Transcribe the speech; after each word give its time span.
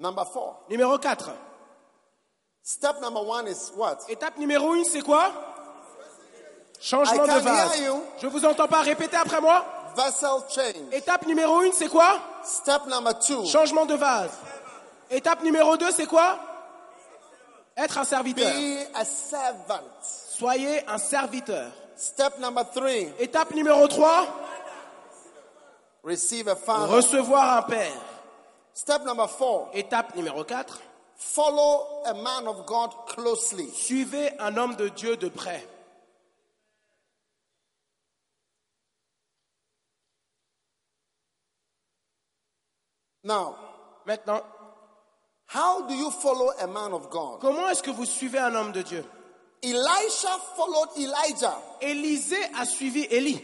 Number 0.00 0.24
four. 0.24 0.56
Numéro 0.70 0.98
4. 0.98 1.30
Step 2.62 3.00
number 3.00 3.22
one 3.22 3.46
is 3.48 3.70
what? 3.76 3.98
Étape 4.08 4.38
numéro 4.38 4.72
1, 4.72 4.84
c'est 4.84 5.02
quoi? 5.02 5.30
Changement 6.80 7.26
de 7.26 7.40
vase. 7.40 7.76
hear 7.78 7.84
you. 7.92 8.02
Je 8.20 8.26
vous 8.26 8.44
entends 8.44 8.66
pas 8.68 8.80
répéter 8.80 9.16
après 9.16 9.40
moi 9.40 9.64
Vessel 9.96 10.28
change. 10.48 10.92
Étape 10.92 11.26
numéro 11.26 11.60
1, 11.60 11.72
c'est 11.72 11.88
quoi? 11.88 12.18
Step 12.44 12.86
number 12.86 13.18
two. 13.18 13.44
Changement 13.44 13.84
de 13.84 13.94
vase. 13.94 14.30
Étape 15.10 15.42
numéro 15.42 15.76
2, 15.76 15.90
c'est 15.90 16.06
quoi? 16.06 16.38
Être 17.76 17.98
un 17.98 18.04
serviteur. 18.04 18.50
Be 18.52 18.86
a 18.94 19.04
servant. 19.04 19.84
Soyez 20.02 20.88
un 20.88 20.98
serviteur. 20.98 21.70
Step 21.96 22.38
number 22.38 22.64
three. 22.70 23.12
Étape 23.18 23.54
numéro 23.54 23.86
3, 23.86 24.26
Receive 26.02 26.48
a 26.48 26.56
father. 26.56 26.94
recevoir 26.94 27.58
un 27.58 27.62
père. 27.62 27.92
Step 28.80 29.04
number 29.04 29.26
four. 29.28 29.68
Étape 29.74 30.16
numéro 30.16 30.42
4, 30.42 30.80
Follow 31.14 32.02
a 32.06 32.14
man 32.14 32.48
of 32.48 32.64
God 32.64 32.90
closely. 33.06 33.68
suivez 33.74 34.30
un 34.38 34.56
homme 34.56 34.74
de 34.74 34.88
Dieu 34.88 35.18
de 35.18 35.28
près. 35.28 35.62
Now, 43.24 43.56
Maintenant, 44.06 44.42
how 45.46 45.86
do 45.86 45.94
you 45.94 46.10
follow 46.10 46.50
a 46.58 46.66
man 46.66 46.94
of 46.94 47.10
God? 47.10 47.40
comment 47.40 47.68
est-ce 47.68 47.82
que 47.82 47.90
vous 47.90 48.06
suivez 48.06 48.38
un 48.38 48.54
homme 48.54 48.72
de 48.72 48.80
Dieu? 48.82 49.04
Elisha 49.62 50.38
followed 50.56 50.88
Elijah. 50.96 51.54
Élisée 51.82 52.42
a 52.58 52.64
suivi 52.64 53.02
Élie. 53.10 53.40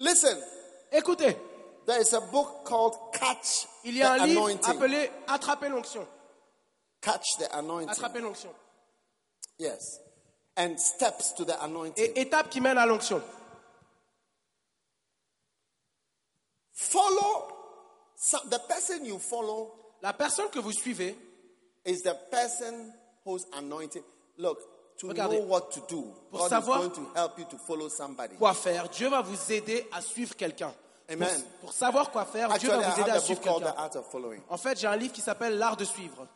Listen, 0.00 0.36
Écoutez, 0.92 1.34
there 1.86 2.00
is 2.00 2.12
a 2.14 2.20
book 2.20 2.64
called 2.64 2.94
Catch 3.12 3.66
il 3.84 3.96
y 3.96 4.02
a 4.02 4.16
the 4.16 4.22
un 4.22 4.26
livre 4.26 4.40
Anointing. 4.48 4.70
appelé 4.70 5.10
Attraper 5.28 5.68
l'onction. 5.68 6.06
Catch 7.00 7.36
the 7.38 7.48
Anointing. 7.54 7.90
Attraper 7.90 8.20
l'onction. 8.20 8.50
Yes. 9.58 10.00
And 10.56 10.78
steps 10.78 11.32
to 11.34 11.44
the 11.44 11.60
anointing. 11.62 12.02
Et 12.04 12.20
étape 12.20 12.48
qui 12.50 12.60
mène 12.60 12.78
à 12.78 12.86
l'onction. 12.86 13.20
Follow 16.72 17.48
the 18.50 18.58
person 18.68 19.04
you 19.04 19.18
follow 19.18 19.72
La 20.02 20.12
personne 20.12 20.48
que 20.50 20.58
vous 20.58 20.72
suivez, 20.72 21.16
is 21.86 22.02
the 22.02 22.14
person 22.30 22.92
who's 23.24 23.44
anointed. 23.54 24.02
Look, 24.36 24.58
to 24.98 25.08
Regardez. 25.08 25.38
know 25.38 25.46
what 25.46 25.70
to 25.72 25.80
do, 25.88 26.02
Pour 26.30 26.40
God 26.40 26.50
savoir- 26.50 26.80
is 26.82 26.88
going 26.88 27.06
to 27.06 27.14
help 27.14 27.38
you 27.38 27.44
to 27.46 27.56
follow 27.58 27.88
somebody. 27.88 28.36
quoi 28.36 28.52
faire, 28.54 28.88
Dieu 28.90 29.08
va 29.08 29.22
vous 29.22 29.50
aider 29.52 29.86
à 29.92 30.02
suivre 30.02 30.36
quelqu'un. 30.36 30.74
Pour, 31.06 31.14
Amen. 31.14 31.44
pour 31.60 31.72
savoir 31.72 32.10
quoi 32.10 32.24
faire, 32.24 32.48
Dieu 32.58 32.70
va 32.70 32.78
vous 32.78 33.00
aider 33.00 33.10
à 33.10 33.20
suivre 33.20 33.40
quelqu'un. 33.40 33.74
En 34.48 34.56
fait, 34.56 34.78
j'ai 34.80 34.86
un 34.86 34.96
livre 34.96 35.12
qui 35.12 35.20
s'appelle 35.20 35.58
L'art 35.58 35.76
de 35.76 35.84
suivre. 35.84 36.26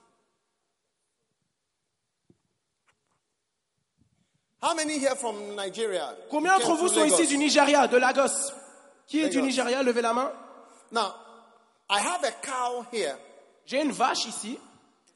How 4.60 4.74
many 4.74 4.98
here 4.98 5.14
from 5.16 5.54
Nigeria? 5.54 6.14
Combien 6.30 6.54
You 6.54 6.58
d'entre 6.60 6.76
vous 6.76 6.88
sont 6.88 7.04
ici 7.04 7.26
du 7.28 7.38
Nigeria, 7.38 7.86
de 7.86 7.96
Lagos? 7.96 8.52
Qui 9.06 9.20
est 9.20 9.28
du. 9.28 9.40
Nigeria? 9.40 9.82
Levez 9.82 10.02
la 10.02 10.12
main. 10.12 10.32
Now, 10.90 11.14
I 11.88 12.00
have 12.00 12.24
a 12.24 12.32
cow 12.42 12.84
here. 12.92 13.16
J'ai 13.66 13.80
une 13.82 13.92
vache 13.92 14.26
ici. 14.26 14.58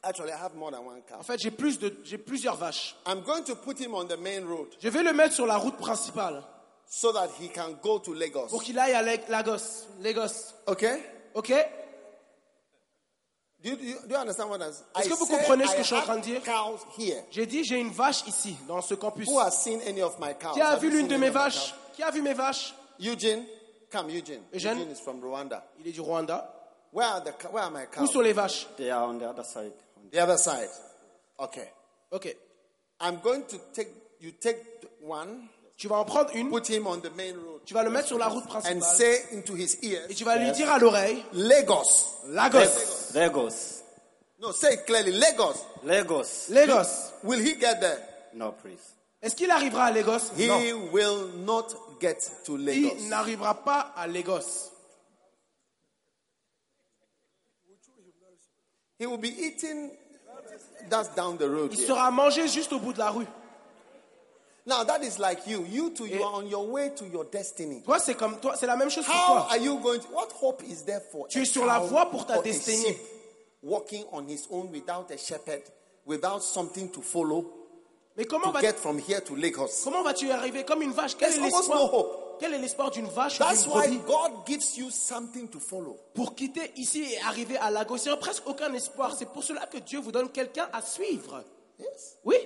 Actually, 0.04 0.30
I 0.30 0.36
have 0.36 0.54
more 0.54 0.70
than 0.70 0.80
one 0.84 1.02
cow. 1.08 1.18
En 1.18 1.22
fait, 1.24 1.38
j'ai 1.40 1.50
plus 1.50 1.78
de, 1.78 1.92
j'ai 2.04 2.18
plusieurs 2.18 2.56
vaches. 2.56 2.94
I'm 3.06 3.22
going 3.22 3.42
to 3.44 3.56
put 3.56 3.78
him 3.80 3.94
on 3.94 4.04
the 4.06 4.16
main 4.16 4.44
road 4.46 4.68
Je 4.80 4.88
vais 4.88 5.02
le 5.02 5.12
mettre 5.12 5.34
sur 5.34 5.46
la 5.46 5.56
route 5.56 5.76
principale 5.76 6.42
so 6.86 7.12
that 7.12 7.28
he 7.40 7.48
can 7.48 7.74
go 7.82 7.98
to 7.98 8.12
Lagos. 8.14 8.48
pour 8.48 8.62
qu'il 8.62 8.78
aille 8.78 8.92
à 8.94 9.02
Lag- 9.02 9.28
Lagos. 9.28 9.86
Lagos. 10.00 10.54
Okay? 10.66 11.02
Ok? 11.34 11.52
Do 13.62 13.70
you, 13.70 13.76
do 13.76 13.84
you, 13.84 13.94
do 14.08 14.14
you 14.14 14.16
understand 14.20 14.50
what 14.50 14.60
I'm 14.60 14.72
saying? 14.72 14.84
Est-ce 14.96 15.08
que 15.08 15.14
vous 15.14 15.26
comprenez 15.26 15.66
ce 15.68 15.72
que 15.76 15.82
je 15.82 15.86
suis 15.86 15.96
en 15.96 16.02
train 16.02 16.16
de 16.16 16.22
dire? 16.22 16.42
J'ai 17.30 17.46
dit 17.46 17.62
j'ai 17.64 17.78
une 17.78 17.90
vache 17.90 18.26
ici, 18.26 18.56
dans 18.66 18.80
ce 18.82 18.94
campus. 18.94 19.28
Who 19.28 19.38
has 19.38 19.52
seen 19.52 19.80
any 19.86 20.02
of 20.02 20.18
my 20.18 20.34
cows? 20.34 20.54
Qui 20.54 20.60
a 20.60 20.70
Have 20.72 20.80
vu 20.80 20.90
l'une 20.90 21.02
seen 21.02 21.08
de 21.08 21.14
any 21.14 21.20
mes 21.20 21.28
of 21.28 21.34
my 21.34 21.40
vaches? 21.44 21.70
cows? 21.70 21.74
Qui 21.94 22.02
a 22.02 22.10
vu 22.10 22.22
mes 22.22 22.34
vaches? 22.34 22.74
Eugene, 22.98 23.46
come, 23.90 24.10
Eugene. 24.10 24.42
Eugene? 24.52 24.78
Eugene 24.78 24.90
is 24.90 25.00
from 25.00 25.20
Rwanda. 25.22 25.62
Il 25.78 25.86
est 25.86 25.92
du 25.92 26.00
Rwanda. 26.00 26.48
Where 26.92 27.06
are 27.06 27.20
the 27.22 27.32
where 27.52 27.62
are 27.62 27.70
my 27.70 27.84
Où 27.84 27.90
cows? 27.90 28.06
sont 28.12 28.20
les 28.20 28.32
vaches? 28.32 28.66
They 28.76 28.90
are 28.90 29.04
on 29.08 29.18
the 29.18 29.28
other 29.28 29.44
side. 29.44 29.72
The 30.10 30.18
other 30.20 30.36
side. 30.38 30.68
Okay. 31.38 31.70
Ok. 32.10 32.34
I'm 33.00 33.20
going 33.22 33.44
to 33.46 33.58
take 33.72 33.88
you 34.20 34.32
take 34.32 34.58
one, 35.00 35.48
Tu 35.76 35.88
vas 35.88 35.96
en 35.96 36.04
prendre 36.04 36.30
une, 36.34 36.50
put 36.50 36.72
him 36.72 36.86
on 36.86 36.98
the 36.98 37.10
main 37.16 37.34
road, 37.34 37.60
tu 37.64 37.74
vas 37.74 37.82
le 37.82 37.90
mettre 37.90 38.08
sur 38.08 38.18
la 38.18 38.28
route 38.28 38.44
and 38.46 38.60
principale 38.60 38.82
say 38.82 39.24
into 39.32 39.54
his 39.56 39.78
et 39.82 39.88
ears, 39.88 40.08
tu 40.14 40.24
vas 40.24 40.36
lui 40.36 40.52
dire 40.52 40.70
à 40.70 40.78
l'oreille 40.78 41.24
Lagos. 41.32 41.82
Lagos. 42.28 43.12
Lagos. 43.14 43.82
No, 44.40 44.52
say 44.52 44.74
it 44.74 44.86
clearly, 44.86 45.12
Lagos. 45.12 45.54
Lagos. 45.84 46.48
Lagos. 46.50 47.12
Will 47.24 47.40
he 47.40 47.54
get 47.58 47.80
there? 47.80 47.98
No, 48.34 48.52
please. 48.52 48.78
Est-ce 49.22 49.34
qu'il 49.36 49.50
arrivera 49.50 49.84
à 49.86 49.90
Lagos? 49.92 50.32
He 50.36 50.46
Non. 50.46 50.90
will 50.92 51.28
not 51.44 51.68
get 52.00 52.18
to 52.44 52.56
Lagos. 52.56 52.96
Il 52.98 53.08
n'arrivera 53.08 53.54
pas 53.64 53.92
à 53.96 54.06
Lagos. 54.06 54.70
He 58.98 59.06
will 59.06 59.18
be 59.18 59.30
eating 59.30 59.90
that's 60.88 61.14
down 61.14 61.36
the 61.36 61.48
road. 61.48 61.70
Il 61.72 61.78
here. 61.78 61.86
sera 61.88 62.10
mangé 62.10 62.46
juste 62.48 62.72
au 62.72 62.78
bout 62.78 62.92
de 62.92 62.98
la 62.98 63.10
rue. 63.10 63.26
Now 64.64 64.84
that 64.84 65.02
is 65.02 65.18
like 65.18 65.46
you. 65.46 65.64
You 65.68 65.90
too, 65.90 66.06
you 66.06 66.20
Eh. 66.20 66.22
are 66.22 66.34
on 66.34 66.46
your 66.48 66.66
way 66.68 66.90
to 66.94 67.04
your 67.06 67.24
destiny. 67.24 67.82
Toi, 67.82 67.98
c'est 67.98 68.14
comme 68.14 68.38
toi, 68.38 68.54
c'est 68.56 68.66
la 68.66 68.76
même 68.76 68.90
chose 68.90 69.04
pour 69.04 69.14
How 69.14 69.26
toi. 69.26 69.46
are 69.50 69.56
you 69.58 69.76
going 69.78 69.98
to, 69.98 70.06
what 70.12 70.28
hope 70.40 70.62
is 70.62 70.84
there 70.84 71.00
for 71.10 71.26
Tu 71.28 71.40
es 71.42 71.44
sur 71.44 71.66
la 71.66 71.80
voie 71.80 72.06
pour 72.06 72.26
ta 72.26 72.40
destinée. 72.40 72.96
walking 73.62 74.04
on 74.12 74.26
his 74.28 74.46
own 74.50 74.70
without 74.70 75.10
a 75.10 75.16
shepherd, 75.18 75.62
without 76.06 76.42
something 76.42 76.88
to 76.90 77.00
follow 77.02 77.44
Mais 78.16 78.24
comment, 78.24 78.52
to 78.52 78.60
get 78.60 78.76
from 78.78 78.98
here 78.98 79.20
to 79.22 79.34
Lagos? 79.34 79.82
comment 79.84 80.02
vas-tu 80.04 80.30
arriver 80.30 80.64
comme 80.64 80.82
une 80.82 80.92
vache? 80.92 81.16
Quel 81.16 81.30
est 81.32 81.38
There's 81.38 81.50
no 81.50 81.58
l'espoir 81.58 81.92
hope. 81.94 82.18
Quel 82.38 82.54
est 82.54 82.58
l'espoir 82.58 82.90
d'une 82.90 83.06
vache 83.06 83.38
That's 83.38 83.66
why 83.66 83.88
God 84.06 84.46
gives 84.46 84.76
you 84.76 84.90
something 84.90 85.48
to 85.48 85.58
follow. 85.58 85.96
pour 86.14 86.34
quitter 86.36 86.70
ici 86.76 87.02
et 87.04 87.18
arriver 87.26 87.56
à 87.56 87.70
Lagos 87.70 87.96
Il 87.98 88.08
n'y 88.08 88.14
a 88.14 88.16
presque 88.16 88.42
aucun 88.46 88.72
espoir. 88.74 89.14
C'est 89.18 89.26
pour 89.32 89.42
cela 89.42 89.66
que 89.66 89.78
Dieu 89.78 89.98
vous 90.00 90.12
donne 90.12 90.28
quelqu'un 90.28 90.68
à 90.72 90.82
suivre. 90.82 91.42
Yes. 91.80 92.16
Oui, 92.24 92.36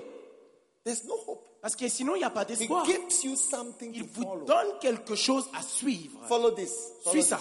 There's 0.87 1.03
no 1.05 1.17
hope. 1.27 1.45
parce 1.61 1.75
que 1.75 1.89
sinon 1.89 2.15
il 2.15 2.19
n'y 2.19 2.25
a 2.25 2.31
pas 2.31 2.45
He 2.45 2.47
d'espoir. 2.57 2.87
gives 2.87 3.25
you 3.25 3.35
something 3.35 3.93
Il 3.93 4.03
to 4.07 4.09
vous 4.15 4.23
follow. 4.23 4.45
donne 4.47 4.79
quelque 4.81 5.17
chose 5.17 5.49
à 5.53 5.61
suivre. 5.61 6.25
Follow 6.29 6.53
this. 6.53 6.71
Follow 7.03 7.11
Suis 7.11 7.21
this. 7.23 7.29
ça. 7.29 7.41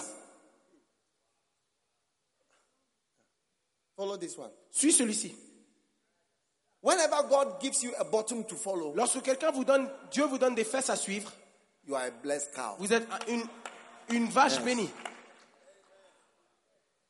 Follow 3.96 4.16
this 4.18 4.36
one. 4.36 4.50
Suis 4.70 4.92
celui-ci. 4.92 5.34
Whenever 6.82 7.22
God 7.28 7.60
gives 7.60 7.82
you 7.82 7.92
a 7.98 8.04
bottom 8.04 8.44
to 8.44 8.54
follow, 8.56 8.92
Lorsque 8.94 9.22
quelqu'un 9.22 9.50
vous 9.50 9.64
donne, 9.64 9.88
Dieu 10.10 10.24
vous 10.26 10.38
donne 10.38 10.54
des 10.54 10.64
fesses 10.64 10.90
à 10.90 10.96
suivre, 10.96 11.32
you 11.86 11.94
are 11.94 12.02
a 12.04 12.10
blessed 12.10 12.52
cow. 12.54 12.74
vous 12.78 12.92
êtes 12.92 13.06
un- 13.10 13.32
une, 13.32 13.44
une 14.10 14.26
vache 14.28 14.60
bénie. 14.62 14.90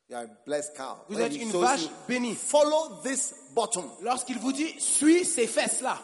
You 0.09 0.17
are 0.17 0.23
a 0.23 0.27
blessed 0.47 0.77
cow. 0.77 0.99
Vous 1.09 1.17
When 1.17 1.25
êtes 1.27 1.33
he 1.35 1.43
une 1.43 1.51
shows 1.51 1.61
vache 1.61 1.83
you, 1.83 1.91
bénie. 2.07 2.35
Follow 2.37 3.01
this 3.03 3.35
bottom. 3.55 3.91
Lorsqu'il 4.03 4.39
vous 4.39 4.53
dit, 4.53 4.79
suis 4.81 5.25
ces 5.25 5.47
fesses-là. 5.49 5.99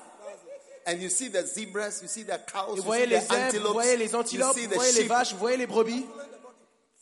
And 0.87 1.01
you 1.01 1.09
see 1.09 1.29
the 1.29 1.47
zebras, 1.47 2.01
you 2.03 2.09
see 2.09 2.25
the 2.25 2.39
cows, 2.47 2.77
vous 2.77 2.83
voyez 2.83 3.05
see 3.05 3.11
les 3.11 3.21
zèbres, 3.21 3.67
vous 3.67 3.73
voyez 3.73 3.97
les 3.97 4.11
you 4.11 4.17
antilopes, 4.17 4.57
vous 4.57 4.75
voyez 4.75 4.93
les 4.93 5.05
vaches, 5.05 5.33
vous 5.33 5.39
voyez 5.39 5.57
les 5.57 5.67
brebis. 5.67 6.05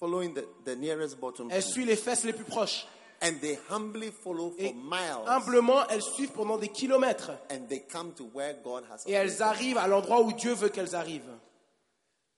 following 0.00 0.32
the, 0.34 0.44
the 0.64 0.74
nearest 0.74 1.20
bottom. 1.20 1.50
Elles 1.50 1.62
suivent 1.62 1.86
les 1.86 1.96
fesses 1.96 2.24
les 2.24 2.32
plus 2.32 2.44
proches. 2.44 2.86
And 3.22 3.38
they 3.42 3.58
humbly 3.68 4.10
follow 4.10 4.50
for 4.50 4.58
Et 4.58 4.72
miles. 4.72 5.26
humblement, 5.26 5.86
elles 5.90 6.02
suivent 6.02 6.32
pendant 6.32 6.56
des 6.56 6.68
kilomètres. 6.68 7.32
And 7.50 7.68
they 7.68 7.80
come 7.80 8.14
to 8.14 8.30
where 8.32 8.54
God 8.64 8.84
has 8.90 9.04
Et 9.06 9.12
elles 9.12 9.42
arrivent 9.42 9.76
à 9.76 9.86
l'endroit 9.86 10.22
où 10.22 10.32
Dieu 10.32 10.54
veut 10.54 10.70
qu'elles 10.70 10.96
arrivent. 10.96 11.30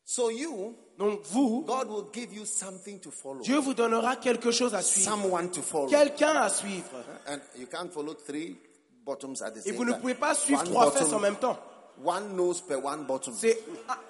So 0.04 0.30
you, 0.30 0.76
Donc 0.98 1.20
vous, 1.30 1.62
God 1.62 1.88
will 1.88 2.04
give 2.12 2.34
you 2.34 2.44
something 2.44 2.98
to 2.98 3.12
follow. 3.12 3.42
Dieu 3.42 3.58
vous 3.58 3.74
donnera 3.74 4.16
quelque 4.16 4.50
chose 4.50 4.74
à 4.74 4.82
suivre. 4.82 5.10
Someone 5.10 5.50
to 5.50 5.62
follow. 5.62 5.86
Quelqu'un 5.86 6.34
à 6.34 6.48
suivre. 6.48 7.04
And 7.28 7.38
you 7.56 7.66
can't 7.66 7.90
follow 7.92 8.14
three 8.14 8.56
bottoms 9.04 9.42
at 9.42 9.50
the 9.52 9.58
Et 9.58 9.70
same 9.70 9.76
vous 9.76 9.84
ne 9.84 9.92
time. 9.92 10.00
pouvez 10.00 10.14
pas 10.14 10.34
suivre 10.34 10.60
One 10.62 10.68
trois 10.68 10.84
bottom, 10.86 11.02
fesses 11.04 11.12
en 11.12 11.18
même 11.18 11.36
temps. 11.36 11.58
One 12.04 12.36
nose 12.36 12.60
per 12.62 12.76
one 12.82 13.04
bottom. 13.04 13.34
C'est 13.38 13.58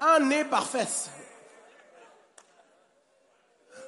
un 0.01 0.21
nez 0.21 0.45
par 0.45 0.67
fesse. 0.67 1.09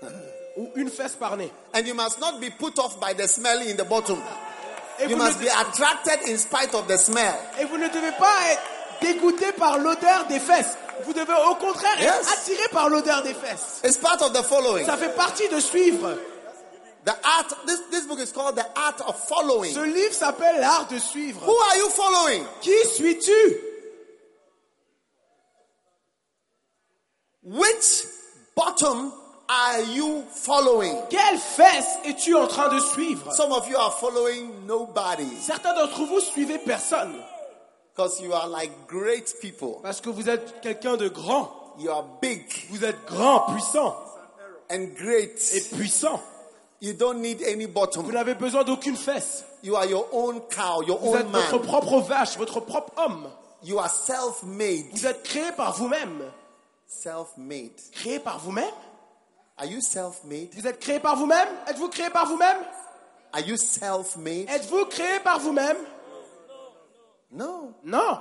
Ou 0.56 0.70
une 0.76 0.90
fesse 0.90 1.14
par 1.14 1.36
nez. 1.36 1.50
And 1.74 1.80
you 1.86 1.94
must 1.94 2.20
not 2.20 2.38
be 2.40 2.50
put 2.50 2.78
off 2.78 2.98
by 3.00 3.12
the 3.14 3.26
smell 3.28 3.60
in 3.62 3.76
the 3.76 3.84
bottom. 3.88 4.20
Et 5.00 5.04
You 5.08 5.16
vous, 5.16 5.22
must 5.24 5.40
ne, 5.40 5.46
be 5.46 5.48
attracted 5.50 6.20
in 6.28 6.36
spite 6.38 6.74
of 6.74 6.86
the 6.86 6.96
smell. 6.96 7.34
et 7.60 7.64
vous 7.64 7.76
ne 7.78 7.88
devez 7.88 8.12
pas 8.12 8.52
être 8.52 8.62
dégoûté 9.00 9.50
par 9.52 9.78
l'odeur 9.78 10.26
des 10.28 10.38
fesses. 10.38 10.76
Vous 11.04 11.12
devez 11.12 11.32
au 11.50 11.54
contraire 11.56 11.98
Yes. 12.00 12.08
être 12.20 12.32
attiré 12.32 12.68
par 12.70 12.88
l'odeur 12.88 13.22
des 13.24 13.34
fesses. 13.34 13.80
It's 13.82 13.96
part 13.98 14.22
of 14.22 14.32
the 14.32 14.42
following. 14.44 14.86
Ça 14.86 14.96
fait 14.96 15.14
partie 15.16 15.48
de 15.48 15.58
suivre. 15.58 16.16
The 17.04 17.12
art, 17.12 17.52
this, 17.66 17.80
this 17.90 18.06
book 18.06 18.18
is 18.18 18.32
called 18.32 18.56
The 18.56 18.64
Art 18.76 19.00
of 19.02 19.14
Following. 19.28 19.72
Ce 19.74 19.78
livre 19.84 20.14
s'appelle 20.14 20.58
L'art 20.60 20.88
de 20.88 20.98
suivre. 20.98 21.40
Who 21.44 21.54
are 21.54 21.76
you 21.76 21.88
following? 21.90 22.44
Qui 22.62 22.72
suis-tu? 22.86 23.56
Which 27.42 28.06
bottom 28.56 29.12
are 29.48 29.80
you 29.82 30.22
following? 30.30 30.96
Quelle 31.10 31.36
fesse 31.38 31.98
es-tu 32.06 32.34
en 32.34 32.46
train 32.48 32.70
de 32.74 32.80
suivre? 32.80 33.30
Some 33.34 33.52
of 33.52 33.68
you 33.68 33.76
are 33.76 33.90
following 33.90 34.66
nobody 34.66 35.28
Certains 35.40 35.74
d'entre 35.74 36.06
vous 36.06 36.20
suivez 36.20 36.58
personne 36.58 37.14
because 37.94 38.20
you 38.22 38.32
are 38.32 38.48
like 38.48 38.70
great 38.88 39.34
people. 39.42 39.80
parce 39.82 40.00
que 40.00 40.08
vous 40.08 40.28
êtes 40.30 40.60
quelqu'un 40.62 40.96
de 40.96 41.08
grand. 41.08 41.50
You 41.78 41.90
are 41.90 42.04
big 42.22 42.46
Vous 42.70 42.84
êtes 42.84 43.04
grand, 43.06 43.40
puissant 43.52 43.94
and 44.70 44.94
great. 44.96 45.38
et 45.52 45.60
puissant. 45.76 46.20
You 46.84 46.92
don't 46.92 47.22
need 47.22 47.42
any 47.42 47.64
Vous 47.64 48.12
n'avez 48.12 48.34
besoin 48.34 48.62
d'aucune 48.62 48.94
fesse. 48.94 49.42
You 49.62 49.75
are 49.75 49.86
your 49.86 50.06
own 50.12 50.42
cow, 50.50 50.82
your 50.82 50.98
Vous 50.98 51.16
êtes 51.16 51.26
votre 51.28 51.56
propre 51.56 52.00
vache, 52.00 52.36
votre 52.36 52.60
propre 52.60 52.92
homme. 52.98 53.31
You 53.62 53.78
are 53.78 53.88
self-made. 53.88 54.88
Vous 54.92 55.06
êtes 55.06 55.22
créé 55.22 55.50
par 55.56 55.75
vous-même. 55.78 56.31
Self-made. 56.86 57.81
Créé 57.90 58.19
par 58.19 58.38
vous-même? 58.38 58.75
Are 59.56 59.64
you 59.64 59.81
self-made? 59.81 60.48
Vous 60.52 60.66
êtes 60.66 60.78
créé 60.78 61.00
par 61.00 61.16
vous-même? 61.16 61.48
Êtes-vous 61.66 61.88
créé 61.88 62.10
par 62.10 62.26
vous-même? 62.26 62.58
Are 63.32 63.40
you 63.40 63.56
self-made? 63.56 64.50
Êtes-vous 64.50 64.84
créé 64.84 65.20
par 65.20 65.38
vous-même? 65.38 65.78
No. 67.32 67.72
Non. 67.82 68.19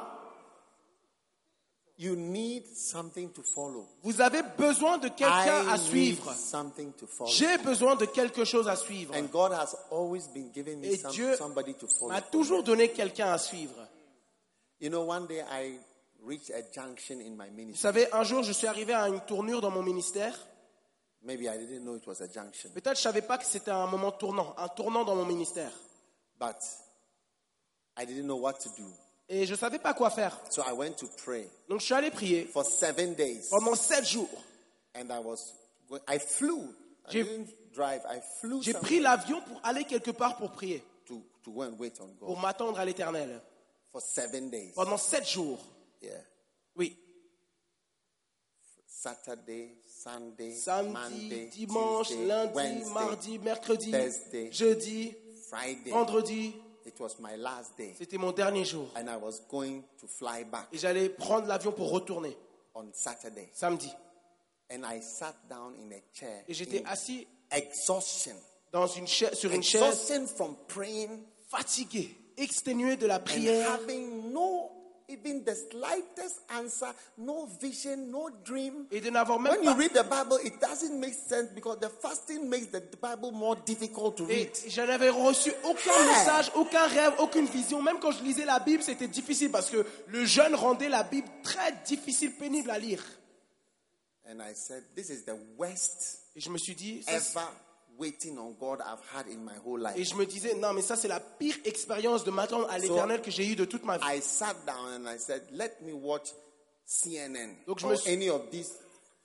You 1.98 2.16
need 2.16 2.66
something 2.76 3.32
to 3.34 3.44
follow. 3.44 3.88
Vous 4.02 4.20
avez 4.20 4.42
besoin 4.58 4.98
de 4.98 5.10
quelqu'un 5.10 5.68
à 5.70 5.76
I 5.78 5.80
need 5.80 5.80
suivre. 5.82 6.34
something 6.34 6.92
to 6.94 7.06
follow. 7.06 7.30
J'ai 7.32 7.58
besoin 7.60 7.96
de 7.96 8.06
quelque 8.06 8.44
chose 8.46 8.68
à 8.68 8.76
suivre. 8.76 9.14
And 9.16 9.26
God 9.32 9.52
has 9.54 9.76
always 9.92 10.28
been 10.34 10.52
giving 10.54 10.80
me 10.80 10.88
Et 10.88 10.98
some, 10.98 11.12
Dieu 11.12 11.36
somebody 11.36 11.76
to 11.76 11.88
follow. 11.88 12.12
m'a 12.12 12.22
toujours 12.22 12.64
donné 12.64 12.90
quelqu'un 12.92 13.32
à 13.32 13.38
suivre. 13.38 13.76
You 14.82 14.90
know, 14.90 15.04
one 15.08 15.28
day 15.28 15.42
I 15.42 15.78
reached 16.26 16.50
a 16.50 16.64
junction 16.74 17.20
in 17.22 17.36
my 17.38 17.50
Vous 17.50 17.56
ministry. 17.56 17.82
savez, 17.82 18.12
un 18.12 18.24
jour, 18.24 18.42
je 18.44 18.54
suis 18.54 18.66
arrivé 18.68 18.94
à 18.94 19.08
une 19.08 19.22
tournure 19.22 19.62
dans 19.62 19.72
mon 19.72 19.84
ministère. 19.84 20.34
Maybe 21.22 21.44
I 21.46 21.58
didn't 21.58 21.84
know 21.84 21.96
it 21.96 22.06
was 22.08 22.22
a 22.22 22.28
junction, 22.28 22.70
Peut-être 22.74 22.98
je 22.98 23.04
savais 23.04 23.22
pas 23.22 23.38
que 23.38 23.46
c'était 23.46 23.72
un 23.72 23.86
moment 23.88 24.12
tournant, 24.12 24.54
un 24.58 24.68
tournant 24.68 25.06
dans 25.06 25.16
mon 25.16 25.26
ministère. 25.26 25.72
but 26.40 26.58
I 27.98 28.06
didn't 28.06 28.26
know 28.26 28.36
what 28.40 28.54
to 28.64 28.70
do. 28.76 28.84
Et 29.36 29.46
je 29.48 29.56
savais 29.56 29.80
pas 29.80 29.94
quoi 29.96 30.10
faire. 30.12 30.40
So 30.52 30.62
I 30.62 30.72
went 30.74 30.94
to 30.98 31.08
pray 31.24 31.50
Donc 31.68 31.80
je 31.80 31.86
suis 31.86 31.94
allé 31.96 32.12
prier 32.12 32.46
for 32.46 32.64
seven 32.64 33.16
days, 33.16 33.50
pendant 33.50 33.74
sept 33.76 34.06
jours. 34.06 34.30
and 34.96 35.10
I 35.10 35.20
was 35.20 35.54
go- 35.90 35.98
I 36.08 36.20
flew. 36.20 36.62
I 37.08 37.12
J'ai- 37.12 37.24
didn't 37.24 37.48
drive. 37.74 38.02
I 38.08 38.20
flew 38.40 38.62
J'ai 38.62 38.74
somewhere 38.74 38.88
pris 38.88 39.00
l'avion 39.00 39.42
pour 39.42 39.60
aller 39.64 39.86
quelque 39.86 40.12
part 40.12 40.38
pour 40.38 40.52
prier, 40.52 40.84
to 41.08 41.20
to 41.44 41.52
go 41.52 41.64
and 41.64 41.76
wait 41.80 42.00
on 42.00 42.08
pour 42.20 42.40
m'attendre 42.40 42.80
à 42.80 42.86
l'éternel. 42.86 43.42
for 43.92 44.02
seven 44.02 44.50
days. 44.52 44.72
Pendant 44.76 44.98
sept 44.98 45.28
jours. 45.28 45.60
Yeah, 46.02 46.12
Oui. 46.76 46.96
Saturday, 48.88 49.76
Sunday, 49.88 50.54
Samedi, 50.56 50.92
Monday, 50.94 51.50
dimanche, 51.52 52.08
Tuesday, 52.08 52.26
lundi, 52.26 52.86
mardi, 52.94 53.40
mercredi, 53.40 53.92
Thursday, 53.92 54.50
jeudi, 54.52 55.16
Friday. 55.50 55.92
vendredi. 55.92 56.56
It 56.86 57.00
was 57.00 57.18
my 57.20 57.36
last 57.38 57.78
day, 57.78 57.94
C'était 57.98 58.18
mon 58.18 58.32
dernier 58.32 58.66
jour. 58.66 58.88
and 58.96 59.08
I 59.10 59.16
was 59.16 59.42
going 59.50 59.84
to 60.00 60.08
fly 60.08 60.44
back 60.44 60.68
Et 60.74 60.78
j'allais 60.78 61.10
prendre 61.10 61.48
l'avion 61.48 61.72
pour 61.72 61.90
retourner 61.92 62.36
on 62.76 62.86
Saturday. 62.94 63.50
samedi. 63.54 63.92
And 64.72 64.84
I 64.86 65.02
sat 65.02 65.36
down 65.50 65.76
in 65.80 65.92
a 65.92 66.02
chair. 66.14 66.44
Et 66.48 66.54
j'étais 66.54 66.82
in 66.84 66.90
assis 66.90 67.28
exhaustion. 67.52 68.36
dans 68.72 68.88
une 68.88 69.08
chaise, 69.08 69.34
sur 69.36 69.52
une 69.52 69.62
chaise, 69.64 69.82
Exhaustion 69.84 70.26
from 70.28 70.56
praying 70.68 71.24
fatigué, 71.50 72.16
exténué 72.38 72.98
de 72.98 73.06
la 73.06 73.18
and 73.18 73.24
prière. 73.24 73.70
having 73.72 74.23
even 75.14 75.44
the 75.44 75.56
slightest 75.56 76.42
answer, 76.50 76.88
no 77.18 77.46
vision, 77.62 77.98
no 78.10 78.30
dream. 78.44 78.86
Et 78.92 79.00
de 79.02 79.10
n'avoir 79.10 79.40
même 79.40 79.54
When 79.54 79.64
you 79.64 79.72
pas. 79.72 79.78
read 79.78 79.92
the 79.94 80.04
Bible, 80.04 80.38
it 80.44 80.60
doesn't 80.60 81.00
make 81.00 81.14
sense 81.14 81.50
because 81.54 81.80
the 81.80 81.90
fasting 81.90 82.50
makes 82.50 82.68
the 82.68 82.82
Bible 83.02 83.32
more 83.32 83.56
difficult 83.66 84.18
to 84.18 84.26
Et 84.30 84.46
read. 84.46 84.58
je 84.68 84.82
n'avais 84.82 85.10
reçu 85.10 85.52
aucun 85.64 86.06
message, 86.06 86.52
aucun 86.56 86.88
rêve, 86.88 87.14
aucune 87.20 87.46
vision. 87.46 87.82
Même 87.82 88.00
quand 88.00 88.12
je 88.12 88.24
lisais 88.24 88.46
la 88.46 88.60
Bible, 88.60 88.84
c'était 88.84 89.08
difficile 89.08 89.52
parce 89.52 89.70
que 89.70 89.86
le 90.08 90.26
jeûne 90.26 90.56
rendait 90.56 90.90
la 90.90 91.04
Bible 91.04 91.28
très 91.44 91.72
difficile, 91.86 92.32
pénible 92.34 92.70
à 92.72 92.80
lire. 92.80 93.04
And 94.30 94.40
I 94.42 94.54
said, 94.56 94.84
This 94.96 95.10
is 95.10 95.24
the 95.26 95.36
worst 95.58 96.20
Et 96.36 96.40
je 96.40 96.50
me 96.50 96.58
suis 96.58 96.76
dit, 96.76 97.04
ever 97.08 97.46
waiting 97.98 98.38
on 98.38 98.52
God 98.60 98.80
I've 98.82 99.02
had 99.16 99.28
in 99.28 99.44
my 99.44 99.58
whole 99.66 99.88
et 99.96 100.04
je 100.04 100.16
me 100.16 100.26
disais, 100.26 100.56
non, 100.56 100.74
mais 100.74 100.82
ça, 100.82 100.96
c'est 100.96 101.08
la 101.08 101.20
pire 101.20 101.56
expérience 101.66 102.24
de 102.24 102.32
m'attendre 102.32 102.68
à 102.70 102.78
l'éternel 102.78 103.22
que 103.22 103.32
j'ai 103.32 103.46
eue 103.48 103.56
de 103.56 103.66
toute 103.66 103.84
ma 103.86 103.98
vie. 103.98 104.04
I 104.18 104.22
sat 104.22 104.56
down 104.66 105.06
and 105.06 105.08
I 105.10 105.18
said, 105.20 105.44
Let 105.52 105.82
me 105.82 105.94
watch 105.94 106.30
CNN 106.86 107.56
Donc, 107.68 107.80
je 107.80 107.86
or 107.86 107.92
me 107.92 107.96
suis- 107.98 108.12
any 108.14 108.30
of 108.30 108.50
these 108.52 108.72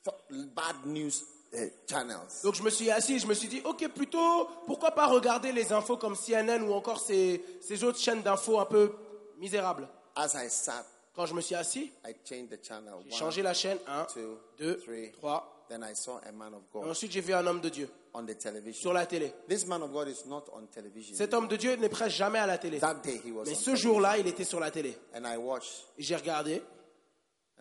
th- 0.04 0.46
bad 0.54 0.86
news 0.86 1.22
uh, 1.54 1.66
channels. 1.88 2.42
Donc 2.44 2.54
je 2.54 2.62
me 2.62 2.70
suis 2.70 2.90
assis 2.90 3.14
et 3.14 3.18
je 3.18 3.26
me 3.26 3.34
suis 3.34 3.48
dit, 3.48 3.60
ok, 3.64 3.88
plutôt, 3.88 4.46
pourquoi 4.66 4.90
pas 4.92 5.06
regarder 5.06 5.50
les 5.52 5.72
infos 5.72 5.96
comme 5.96 6.14
CNN 6.16 6.62
ou 6.62 6.72
encore 6.72 7.00
ces, 7.00 7.42
ces 7.60 7.82
autres 7.84 7.98
chaînes 7.98 8.22
d'infos 8.22 8.60
un 8.60 8.66
peu 8.66 8.92
misérables. 9.38 9.88
As 10.14 10.34
I 10.34 10.48
sat, 10.50 10.84
Quand 11.18 11.26
je 11.26 11.34
me 11.34 11.40
suis 11.40 11.56
assis, 11.56 11.90
I 12.06 12.14
changed 12.24 12.48
the 12.56 12.64
channel. 12.64 12.94
j'ai 13.04 13.10
changé 13.10 13.42
la 13.42 13.52
chaîne, 13.52 13.76
1, 13.88 14.04
two, 14.14 14.38
2, 14.56 14.76
three. 14.78 15.10
3. 15.10 15.64
Then 15.68 15.82
I 15.82 15.92
saw 15.96 16.20
a 16.24 16.30
man 16.30 16.54
of 16.54 16.62
Et 16.62 16.78
God 16.78 16.88
ensuite, 16.88 17.10
j'ai 17.10 17.20
vu 17.20 17.34
un 17.34 17.44
homme 17.44 17.60
de 17.60 17.68
Dieu 17.70 17.90
on 18.14 18.24
the 18.24 18.38
television. 18.38 18.80
sur 18.80 18.92
la 18.92 19.04
télé. 19.04 19.32
This 19.48 19.66
man 19.66 19.82
of 19.82 19.90
God 19.90 20.06
is 20.06 20.28
not 20.28 20.44
on 20.52 20.66
television. 20.66 21.16
Cet 21.16 21.34
homme 21.34 21.48
de 21.48 21.56
Dieu 21.56 21.74
n'est 21.74 21.88
presque 21.88 22.14
jamais 22.18 22.38
à 22.38 22.46
la 22.46 22.56
télé. 22.56 22.78
That 22.78 23.00
day 23.02 23.20
he 23.26 23.32
was 23.32 23.42
Mais 23.46 23.50
on 23.50 23.54
ce 23.56 23.74
jour-là, 23.74 24.16
il 24.18 24.28
était 24.28 24.44
sur 24.44 24.60
la 24.60 24.70
télé. 24.70 24.96
And 25.12 25.24
I 25.24 25.36
watched 25.36 25.86
Et 25.98 26.04
J'ai 26.04 26.14
regardé, 26.14 26.62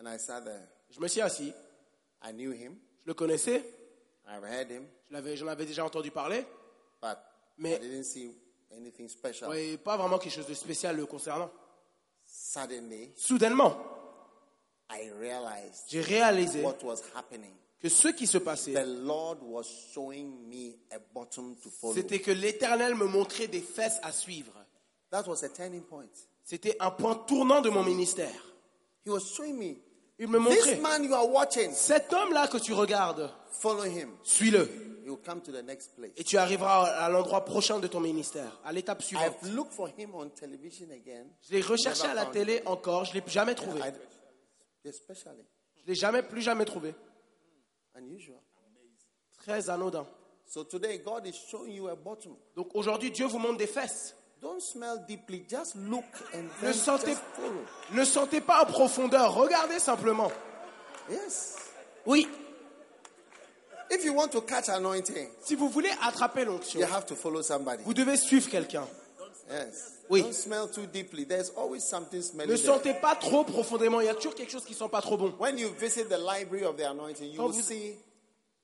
and 0.00 0.06
I 0.08 0.20
sat 0.20 0.42
there. 0.42 0.62
je 0.90 1.00
me 1.00 1.08
suis 1.08 1.20
assis, 1.20 1.52
I 2.24 2.32
knew 2.32 2.52
him. 2.52 2.76
je 3.02 3.08
le 3.08 3.14
connaissais, 3.14 3.64
I've 4.28 4.44
heard 4.44 4.70
him, 4.70 4.86
je 5.08 5.12
l'avais- 5.14 5.36
j'en 5.36 5.48
avais 5.48 5.66
déjà 5.66 5.84
entendu 5.84 6.12
parler, 6.12 6.46
but 7.02 7.18
Mais- 7.56 7.74
I 7.74 7.80
didn't 7.80 8.04
see 8.04 8.32
anything 8.70 9.08
special. 9.08 9.52
et 9.56 9.76
pas 9.78 9.96
vraiment 9.96 10.18
quelque 10.20 10.34
chose 10.36 10.46
de 10.46 10.54
spécial 10.54 10.94
le 10.96 11.06
concernant. 11.06 11.50
Suddenly, 12.30 13.12
Soudainement, 13.16 13.76
I 14.90 15.10
realized 15.18 15.84
j'ai 15.88 16.00
réalisé 16.02 16.62
what 16.62 16.76
was 16.84 17.02
happening. 17.14 17.52
que 17.80 17.88
ce 17.88 18.08
qui 18.08 18.26
se 18.26 18.38
passait, 18.38 18.72
The 18.72 18.86
Lord 18.86 19.38
was 19.42 19.64
showing 19.94 20.46
me 20.48 20.74
a 20.92 20.98
bottom 21.14 21.56
to 21.62 21.70
follow. 21.70 21.94
c'était 21.94 22.20
que 22.20 22.30
l'Éternel 22.30 22.94
me 22.94 23.06
montrait 23.06 23.46
des 23.46 23.60
fesses 23.60 23.98
à 24.02 24.12
suivre. 24.12 24.52
That 25.10 25.24
was 25.26 25.42
a 25.44 25.48
turning 25.48 25.82
point. 25.82 26.08
C'était 26.44 26.76
un 26.80 26.90
point 26.90 27.14
tournant 27.26 27.60
de 27.60 27.70
mon 27.70 27.82
ministère. 27.82 28.32
He 29.06 29.10
was 29.10 29.20
showing 29.20 29.56
me 29.58 29.76
Il 30.18 30.28
me 30.28 30.38
this 30.38 30.56
montrait, 30.66 30.76
man 30.80 31.04
you 31.04 31.14
are 31.14 31.28
watching, 31.30 31.72
cet 31.72 32.12
homme-là 32.12 32.48
que 32.48 32.58
tu 32.58 32.72
regardes, 32.72 33.30
follow 33.50 33.84
him. 33.84 34.10
suis-le. 34.22 34.68
He 35.08 35.10
will 35.10 35.22
come 35.24 35.40
to 35.40 35.50
the 35.50 35.62
next 35.64 35.94
place. 35.96 36.12
Et 36.18 36.22
tu 36.24 36.36
arriveras 36.36 36.84
à 36.84 37.08
l'endroit 37.08 37.42
prochain 37.42 37.78
de 37.78 37.86
ton 37.86 37.98
ministère, 37.98 38.60
à 38.62 38.72
l'étape 38.72 39.00
suivante. 39.02 39.24
I've 39.42 39.54
looked 39.54 39.72
for 39.72 39.88
him 39.96 40.10
on 40.14 40.28
television 40.28 40.90
again. 40.90 41.24
Je 41.48 41.54
l'ai 41.54 41.62
recherché 41.62 42.02
Never 42.02 42.10
à 42.12 42.14
la 42.14 42.22
found 42.24 42.34
télé 42.34 42.62
encore, 42.66 43.06
je 43.06 43.14
ne 43.16 43.20
l'ai 43.20 43.30
jamais 43.30 43.54
trouvé. 43.54 43.80
I, 43.80 44.88
especially 44.88 45.46
Je 45.76 45.86
l'ai 45.86 45.94
jamais, 45.94 46.22
plus 46.22 46.42
jamais 46.42 46.66
trouvé. 46.66 46.94
unusual. 47.96 48.38
Très 49.38 49.70
anodin. 49.70 50.06
So 50.44 50.64
today, 50.64 50.98
God 50.98 51.26
is 51.26 51.34
showing 51.50 51.72
you 51.72 51.88
a 51.88 51.96
bottom. 51.96 52.36
Donc 52.54 52.68
aujourd'hui, 52.74 53.10
Dieu 53.10 53.26
vous 53.26 53.38
montre 53.38 53.56
des 53.56 53.66
fesses. 53.66 54.14
Don't 54.42 54.60
smell 54.60 55.04
deeply. 55.08 55.46
Just 55.48 55.74
look 55.74 56.04
and 56.34 56.42
Ne 56.42 56.48
then 56.60 56.74
sentez, 56.74 57.12
just 57.12 57.22
follow. 57.34 57.64
ne 57.92 58.04
sentez 58.04 58.40
pas 58.42 58.62
en 58.62 58.66
profondeur, 58.66 59.34
regardez 59.34 59.78
simplement. 59.78 60.30
Yes. 61.10 61.56
Oui, 62.06 62.28
If 63.90 64.04
you 64.04 64.12
want 64.14 64.28
to 64.32 64.40
catch 64.42 64.68
anointing, 64.68 65.28
si 65.42 65.54
vous 65.54 65.68
voulez 65.68 65.90
attraper 66.02 66.40
you 66.42 66.46
l'onction, 66.46 66.80
have 66.82 67.06
to 67.06 67.14
follow 67.14 67.42
somebody. 67.42 67.82
vous 67.84 67.94
devez 67.94 68.16
suivre 68.16 68.48
quelqu'un. 68.50 68.86
Yes. 69.50 69.92
Oui. 70.10 70.22
Don't 70.22 70.32
smell 70.34 70.68
too 70.70 70.86
deeply. 70.86 71.24
There's 71.24 71.50
always 71.56 71.82
something 71.82 72.20
smelling. 72.20 72.50
Ne 72.52 72.56
sentez 72.56 72.92
pas 72.94 73.16
trop 73.16 73.44
profondément, 73.44 74.00
il 74.00 74.06
y 74.06 74.10
a 74.10 74.14
toujours 74.14 74.34
quelque 74.34 74.50
chose 74.52 74.64
qui 74.64 74.72
ne 74.72 74.78
sent 74.78 74.88
pas 74.90 75.00
trop 75.00 75.16
bon. 75.16 75.34
When 75.38 75.56
you 75.58 75.70
visit 75.78 76.04
the 76.08 76.18
library 76.18 76.64
of 76.64 76.76
the 76.76 76.82
anointing, 76.84 77.30
you 77.30 77.36
Quand 77.38 77.46
will 77.46 77.52
vous- 77.54 77.62
see 77.62 77.96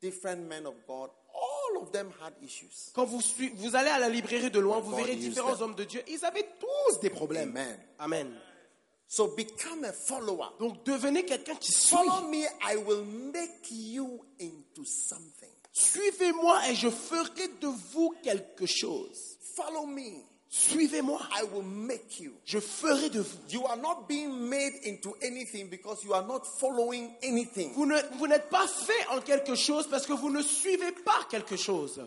different 0.02 0.46
men 0.46 0.66
of 0.66 0.74
God. 0.86 1.10
All 1.34 1.82
of 1.82 1.90
them 1.90 2.10
had 2.22 2.34
issues. 2.42 2.90
Quand 2.94 3.04
vous, 3.06 3.20
vous 3.56 3.76
allez 3.76 3.88
à 3.90 3.98
la 3.98 4.08
librairie 4.08 4.50
de 4.50 4.60
loin, 4.60 4.78
vous 4.80 4.90
God 4.90 5.00
verrez 5.00 5.16
différents 5.16 5.54
them. 5.56 5.62
hommes 5.70 5.74
de 5.74 5.84
Dieu. 5.84 6.02
Ils 6.08 6.24
avaient 6.24 6.46
tous 6.60 7.00
des 7.00 7.10
problèmes. 7.10 7.48
Amen. 7.50 7.78
Amen. 7.98 8.30
So 9.14 9.28
become 9.28 9.84
a 9.84 9.92
follower. 9.92 10.48
Donc 10.58 10.84
devenez 10.84 11.24
quelqu'un 11.24 11.54
qui 11.54 11.70
suit. 11.70 11.94
Follow 11.94 12.26
me, 12.28 12.46
I 12.68 12.74
will 12.78 13.04
make 13.04 13.70
you 13.70 14.24
into 14.40 14.84
something. 14.84 15.50
Suivez-moi 15.72 16.68
et 16.68 16.74
je 16.74 16.88
ferai 16.90 17.46
de 17.60 17.68
vous 17.92 18.12
quelque 18.24 18.66
chose. 18.66 19.36
Follow 19.54 19.86
me, 19.86 20.20
Suivez-moi. 20.48 21.20
I 21.32 21.44
will 21.44 21.62
make 21.62 22.18
you. 22.18 22.32
Je 22.44 22.58
ferai 22.58 23.08
de 23.08 23.20
vous. 23.20 23.38
You 23.50 23.64
are 23.66 23.76
not 23.76 24.08
being 24.08 24.48
made 24.48 24.74
into 24.84 25.14
anything 25.22 25.68
because 25.70 26.02
you 26.02 26.12
are 26.12 26.26
not 26.26 26.44
following 26.44 27.14
anything. 27.22 27.72
Vous 27.74 27.86
ne- 27.86 28.02
vous 28.18 28.26
n'êtes 28.26 28.50
pas 28.50 28.66
fait 28.66 29.06
en 29.10 29.20
quelque 29.20 29.54
chose 29.54 29.86
parce 29.88 30.06
que 30.06 30.12
vous 30.12 30.30
ne 30.30 30.42
suivez 30.42 30.90
pas 31.04 31.24
quelque 31.30 31.56
chose. 31.56 31.98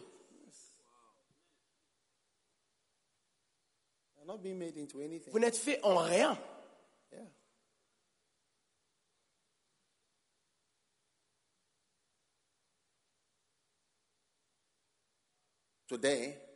You 4.14 4.22
are 4.24 4.26
not 4.28 4.44
being 4.44 4.60
made 4.60 4.78
into 4.78 5.00
anything. 5.00 5.32
Vous 5.32 5.40
n'êtes 5.40 5.56
fait 5.58 5.80
en 5.84 5.96
rien. 5.96 6.38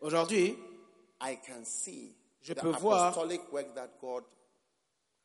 Aujourd'hui, 0.02 0.58
I 1.22 1.38
can 1.46 1.64
see 1.64 2.16
Je 2.42 2.54
the 2.54 2.62
peux 2.62 2.72
voir- 2.72 3.08
apostolic 3.12 3.42
work 3.52 3.74
that 3.76 3.90
God 4.02 4.24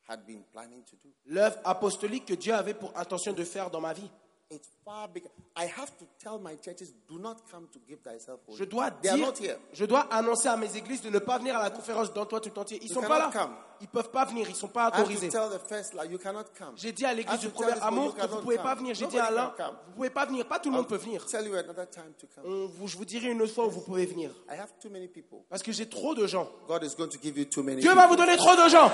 had 0.07 0.25
been 0.25 0.43
planning 0.51 0.83
to 0.85 0.95
do. 0.97 1.09
l'œuvre 1.25 1.57
apostolique 1.65 2.25
que 2.25 2.35
Dieu 2.35 2.53
avait 2.53 2.73
pour 2.73 2.95
intention 2.97 3.33
de 3.33 3.43
faire 3.43 3.69
dans 3.69 3.81
ma 3.81 3.93
vie. 3.93 4.09
It's 4.49 4.69
far 4.85 5.09
bigger. 5.09 5.27
I 5.57 5.65
have 5.65 5.91
to 5.97 6.05
tell 6.23 6.39
my 6.39 6.55
churches, 6.55 6.93
do 7.09 7.19
not 7.19 7.35
come 7.51 7.67
to 7.73 7.79
give 7.85 7.99
thyself 8.01 8.39
away. 8.47 8.57
Je 8.57 8.63
dois 8.63 8.91
They 8.91 9.09
are 9.09 9.17
dire, 9.17 9.25
not 9.27 9.37
here. 9.41 9.57
je 9.73 9.83
dois 9.85 10.07
annoncer 10.09 10.47
à 10.47 10.55
mes 10.55 10.73
églises 10.77 11.01
de 11.01 11.09
ne 11.09 11.19
pas 11.19 11.37
venir 11.37 11.57
à 11.57 11.63
la 11.63 11.69
conférence 11.69 12.13
dans 12.13 12.25
toi 12.25 12.39
tout 12.39 12.57
entier. 12.57 12.79
Ils 12.81 12.87
You 12.87 12.93
sont 12.93 13.01
pas 13.01 13.19
là. 13.19 13.29
cannot 13.33 13.45
come. 13.47 13.55
Ils 13.81 13.87
peuvent 13.89 14.09
pas 14.09 14.23
venir. 14.23 14.47
Ils 14.49 14.55
sont 14.55 14.69
pas 14.69 14.83
I 14.83 14.85
have 14.85 14.93
to 14.93 15.01
autorisés. 15.01 15.27
tell 15.29 15.49
the 15.49 15.59
first 15.67 15.93
line, 15.93 16.09
you 16.11 16.17
cannot 16.17 16.45
come. 16.57 16.71
J'ai 16.77 16.93
dit 16.93 17.05
à 17.05 17.13
l'église 17.13 17.41
du 17.41 17.49
premier 17.49 17.73
amour 17.81 18.15
que 18.15 18.25
vous 18.25 18.37
pouvez 18.41 18.57
pas 18.57 18.73
venir. 18.75 18.95
J'ai 18.95 19.07
dit 19.07 19.19
à 19.19 19.29
l'un, 19.31 19.53
vous 19.87 19.93
pouvez 19.95 20.09
pas 20.09 20.25
venir. 20.25 20.47
Pas 20.47 20.59
tout 20.59 20.69
le 20.69 20.77
monde 20.77 20.87
peut 20.87 20.95
venir. 20.95 21.25
Tell 21.25 21.45
you 21.45 21.55
another 21.55 21.89
time 21.89 22.13
to 22.17 22.27
come. 22.33 22.45
On 22.45 22.67
vous- 22.67 22.87
je 22.87 22.95
vous 22.95 23.05
dirai 23.05 23.31
une 23.31 23.41
autre 23.41 23.53
fois 23.53 23.65
où 23.65 23.69
vous 23.69 23.81
pouvez 23.81 24.05
venir. 24.05 24.31
I 24.49 24.55
have 24.57 24.71
too 24.79 24.89
many 24.89 25.09
people. 25.09 25.39
Parce 25.49 25.61
que 25.61 25.73
j'ai 25.73 25.89
trop 25.89 26.15
de 26.15 26.25
gens. 26.25 26.47
God 26.69 26.83
is 26.83 26.95
going 26.97 27.09
to 27.09 27.19
give 27.21 27.37
you 27.37 27.43
too 27.43 27.63
many 27.63 27.81
Dieu 27.81 27.89
people. 27.89 28.01
va 28.01 28.07
vous 28.07 28.15
donner 28.15 28.37
trop 28.37 28.55
de 28.55 28.69
gens. 28.69 28.89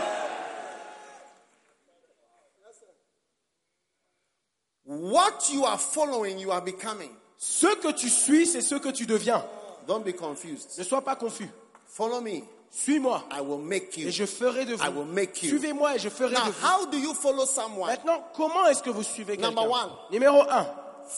What 5.14 5.52
you 5.54 5.64
are 5.66 5.78
following, 5.78 6.40
you 6.40 6.52
are 6.52 6.62
becoming. 6.64 7.12
Ce 7.38 7.68
que 7.76 7.92
tu 7.92 8.10
suis, 8.10 8.48
c'est 8.48 8.62
ce 8.62 8.76
que 8.76 8.90
tu 8.90 9.06
deviens. 9.06 9.46
Don't 9.88 10.04
be 10.04 10.14
confused. 10.16 10.72
Ne 10.80 10.84
sois 10.84 11.02
pas 11.04 11.16
confus. 11.16 11.50
Follow 11.86 12.20
me. 12.22 12.42
Suis-moi. 12.72 13.24
I 13.32 13.42
will 13.42 13.60
make 13.60 13.96
you. 13.98 14.08
Et 14.08 14.12
je 14.12 14.26
ferai 14.26 14.66
de 14.66 14.74
I 14.76 14.88
will 14.90 15.04
vous. 15.06 15.14
make 15.14 15.44
you. 15.44 15.50
Suivez-moi 15.50 15.96
et 15.96 16.00
je 16.00 16.10
ferai 16.10 16.34
Now, 16.34 16.46
de 16.46 16.52
vous. 16.52 16.66
how 16.66 16.86
do 16.88 16.98
you 16.98 17.14
follow 17.14 17.46
someone? 17.46 17.88
Maintenant, 17.88 18.24
comment 18.36 18.66
est-ce 18.66 18.82
que 18.82 18.90
vous 18.90 19.04
suivez 19.04 19.38
quelqu'un? 19.38 19.52
Number 19.52 19.70
one. 19.70 19.92
Numéro 20.12 20.42
1. 20.50 20.66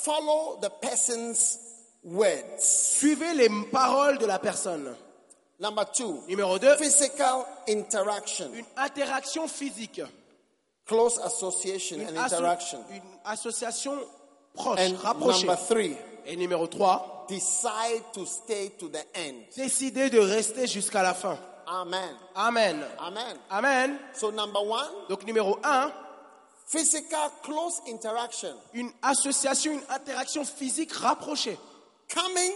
Follow 0.03 0.59
the 0.61 0.69
person's 0.81 1.57
words. 2.03 2.59
Suivez 2.59 3.33
les 3.35 3.49
paroles 3.71 4.17
de 4.17 4.25
la 4.25 4.39
personne. 4.39 4.93
Number 5.59 5.85
two. 5.93 6.21
Numéro 6.27 6.59
2. 6.59 6.75
Physical 6.75 7.45
interaction. 7.69 8.51
Une 8.53 8.65
interaction 8.75 9.47
physique. 9.47 10.01
Close 10.85 11.17
association 11.19 11.97
Une, 11.99 12.09
and 12.09 12.17
asso- 12.17 12.35
interaction. 12.35 12.83
une 12.91 13.01
association 13.25 13.97
proche, 14.53 14.79
And 14.79 14.95
rapprochée. 15.01 15.45
number 15.47 15.57
three. 15.67 15.97
Et 16.27 16.35
numéro 16.35 16.67
3. 16.67 17.25
Decide 17.29 18.03
to 18.13 18.25
stay 18.25 18.69
to 18.79 18.87
the 18.89 19.03
end. 19.15 19.45
Décidez 19.55 20.09
de 20.09 20.19
rester 20.19 20.67
jusqu'à 20.67 21.01
la 21.03 21.13
fin. 21.13 21.37
Amen. 21.67 22.15
Amen. 22.35 22.83
Amen. 22.99 23.37
Amen. 23.49 23.99
So 24.13 24.31
number 24.31 24.61
one, 24.61 24.89
Donc 25.09 25.23
numéro 25.25 25.57
1. 25.63 25.91
physical 26.67 27.29
close 27.43 27.79
interaction. 27.87 28.55
Une 28.73 28.91
association, 29.03 29.71
une 29.73 29.83
interaction 29.89 30.43
physique 30.45 30.93
rapprochée. 30.93 31.57
Coming 32.13 32.51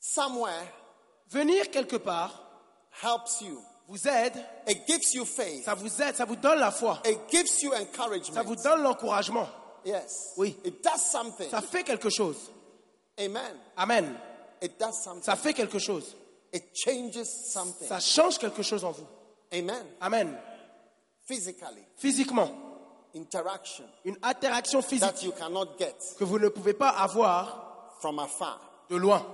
somewhere 0.00 0.66
Venir 1.30 1.70
quelque 1.70 1.96
part 1.96 2.30
helps 3.02 3.40
you. 3.40 3.58
Vous 3.92 4.08
aide, 4.08 4.32
It 4.66 4.86
gives 4.86 5.12
you 5.14 5.24
faith. 5.24 5.64
ça 5.64 5.74
vous 5.74 6.02
aide, 6.02 6.16
ça 6.16 6.24
vous 6.24 6.36
donne 6.36 6.58
la 6.58 6.70
foi, 6.70 7.00
It 7.04 7.18
gives 7.30 7.62
you 7.62 7.72
ça 7.72 7.80
encouragement. 7.82 8.42
vous 8.44 8.56
donne 8.56 8.82
l'encouragement, 8.82 9.48
Yes. 9.84 10.32
Oui. 10.36 10.56
It 10.64 10.82
does 10.82 11.00
something. 11.10 11.50
ça 11.50 11.60
fait 11.60 11.82
quelque 11.82 12.08
chose. 12.08 12.36
Amen. 13.18 13.56
Amen. 13.76 14.16
It 14.62 14.78
does 14.78 14.94
something. 15.02 15.22
Ça 15.24 15.36
fait 15.36 15.52
quelque 15.52 15.78
chose. 15.78 16.16
It 16.52 16.64
changes 16.74 17.24
something. 17.24 17.88
Ça 17.88 17.98
change 18.00 18.38
quelque 18.38 18.62
chose 18.62 18.84
en 18.84 18.92
vous. 18.92 19.06
Amen. 19.52 19.84
Amen. 20.00 20.38
Physically, 21.26 21.84
Physiquement, 21.98 22.50
interaction 23.14 23.84
une 24.04 24.16
interaction 24.22 24.80
physique 24.82 25.02
that 25.14 25.22
you 25.22 25.32
cannot 25.32 25.76
get 25.78 25.94
que 26.18 26.24
vous 26.24 26.38
ne 26.38 26.48
pouvez 26.48 26.74
pas 26.74 26.90
avoir 26.90 27.94
from 28.00 28.18
afar. 28.18 28.58
de 28.88 28.96
loin. 28.96 29.24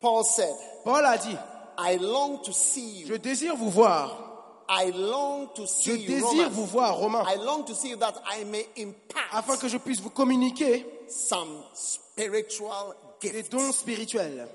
Paul 0.00 0.22
said, 0.24 0.54
Paul 0.84 1.04
a 1.04 1.16
dit, 1.18 1.36
I 1.78 1.96
long 2.00 2.38
to 2.42 2.52
see 2.52 3.04
je 3.06 3.14
désire 3.14 3.56
vous 3.56 3.70
voir, 3.70 4.64
I 4.68 4.90
long 4.92 5.46
to 5.54 5.64
je 5.66 5.92
you. 5.92 6.06
désire 6.06 6.26
Romans. 6.26 6.50
vous 6.50 6.66
voir, 6.66 6.96
Romain, 6.98 7.24
I 7.26 7.36
long 7.36 7.64
to 7.64 7.74
see 7.74 7.90
you 7.90 7.96
that 7.96 8.14
I 8.26 8.44
may 8.44 8.66
impart 8.78 9.28
afin 9.32 9.56
que 9.56 9.68
je 9.68 9.78
puisse 9.78 10.00
vous 10.00 10.10
communiquer 10.10 10.84
some 11.08 11.62
spiritual 11.74 12.94
des 13.20 13.42
dons 13.44 13.72
spirituels 13.72 14.48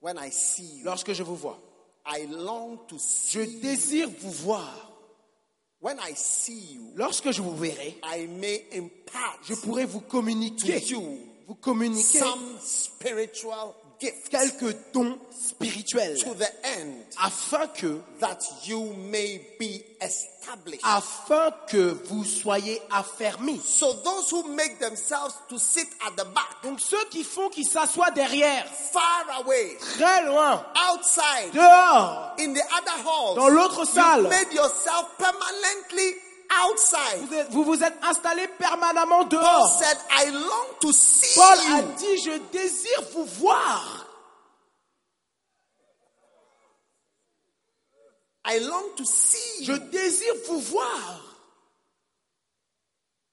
when 0.00 0.16
I 0.18 0.30
see 0.30 0.78
you. 0.78 0.84
lorsque 0.84 1.12
je 1.12 1.22
vous 1.22 1.36
vois. 1.36 1.58
I 2.06 2.26
long 2.26 2.78
to 2.88 2.98
see 2.98 3.30
Je 3.38 3.40
you. 3.40 3.60
désire 3.60 4.08
vous 4.20 4.30
voir. 4.32 4.86
When 5.82 5.98
I 5.98 6.12
see 6.14 6.74
you, 6.74 6.92
Lorsque 6.94 7.30
je 7.30 7.40
vous 7.40 7.56
verrai, 7.56 7.96
I 8.04 8.26
may 8.26 8.66
impart 8.74 9.38
je 9.44 9.54
pourrai 9.54 9.86
vous 9.86 10.00
communiquer, 10.02 10.78
you 10.86 11.18
vous 11.48 11.54
communiquer 11.54 12.18
some 12.18 12.58
spiritual 12.60 13.74
gifts 13.74 13.79
quelques 14.00 14.74
dons 14.92 15.18
spirituels 15.30 16.22
to 16.22 16.34
the 16.34 16.48
end 16.78 16.94
afin 17.22 17.66
que, 17.74 18.00
that 18.18 18.38
you 18.66 18.94
may 19.10 19.40
be 19.58 19.82
established. 20.00 20.80
afin 20.84 21.50
que 21.68 21.98
vous 22.06 22.24
soyez 22.24 22.80
affermis. 22.90 23.60
So 23.62 23.92
those 24.04 24.30
who 24.30 24.54
make 24.54 24.78
themselves 24.78 25.34
to 25.48 25.58
sit 25.58 25.88
at 26.06 26.16
the 26.16 26.24
back, 26.34 26.62
Donc 26.62 26.80
ceux 26.80 27.04
qui 27.10 27.24
font 27.24 27.48
qu'ils 27.50 27.68
s'assoient 27.68 28.10
derrière, 28.10 28.66
far 28.66 29.42
away, 29.44 29.76
très 29.78 30.24
loin, 30.26 30.64
outside, 30.92 31.52
dehors, 31.52 32.34
in 32.38 32.52
the 32.54 32.62
other 32.72 33.06
halls, 33.06 33.36
dans 33.36 33.48
l'autre 33.48 33.84
salle, 33.86 34.22
you 34.22 34.28
made 34.28 34.52
yourself 34.52 35.06
permanently 35.18 36.16
outside. 36.66 37.20
vous, 37.26 37.34
êtes- 37.34 37.50
vous 37.50 37.64
vous 37.64 37.82
êtes 37.82 37.96
installés 38.02 38.48
permanemment 38.58 39.20
Paul 39.20 39.28
dehors. 39.28 39.78
said, 39.78 39.98
I 40.10 40.30
long 40.30 40.78
to 40.80 40.92
see 40.92 41.34
Paul 41.38 41.58
a 41.58 41.82
dit, 41.96 42.18
je 42.18 42.38
désire 42.52 43.02
vous 43.12 43.24
voir. 43.24 44.06
I 48.44 48.58
long 48.60 48.94
to 48.96 49.04
see 49.04 49.64
Je 49.64 49.72
you. 49.72 49.78
désire 49.90 50.34
vous 50.48 50.60
voir. 50.60 51.20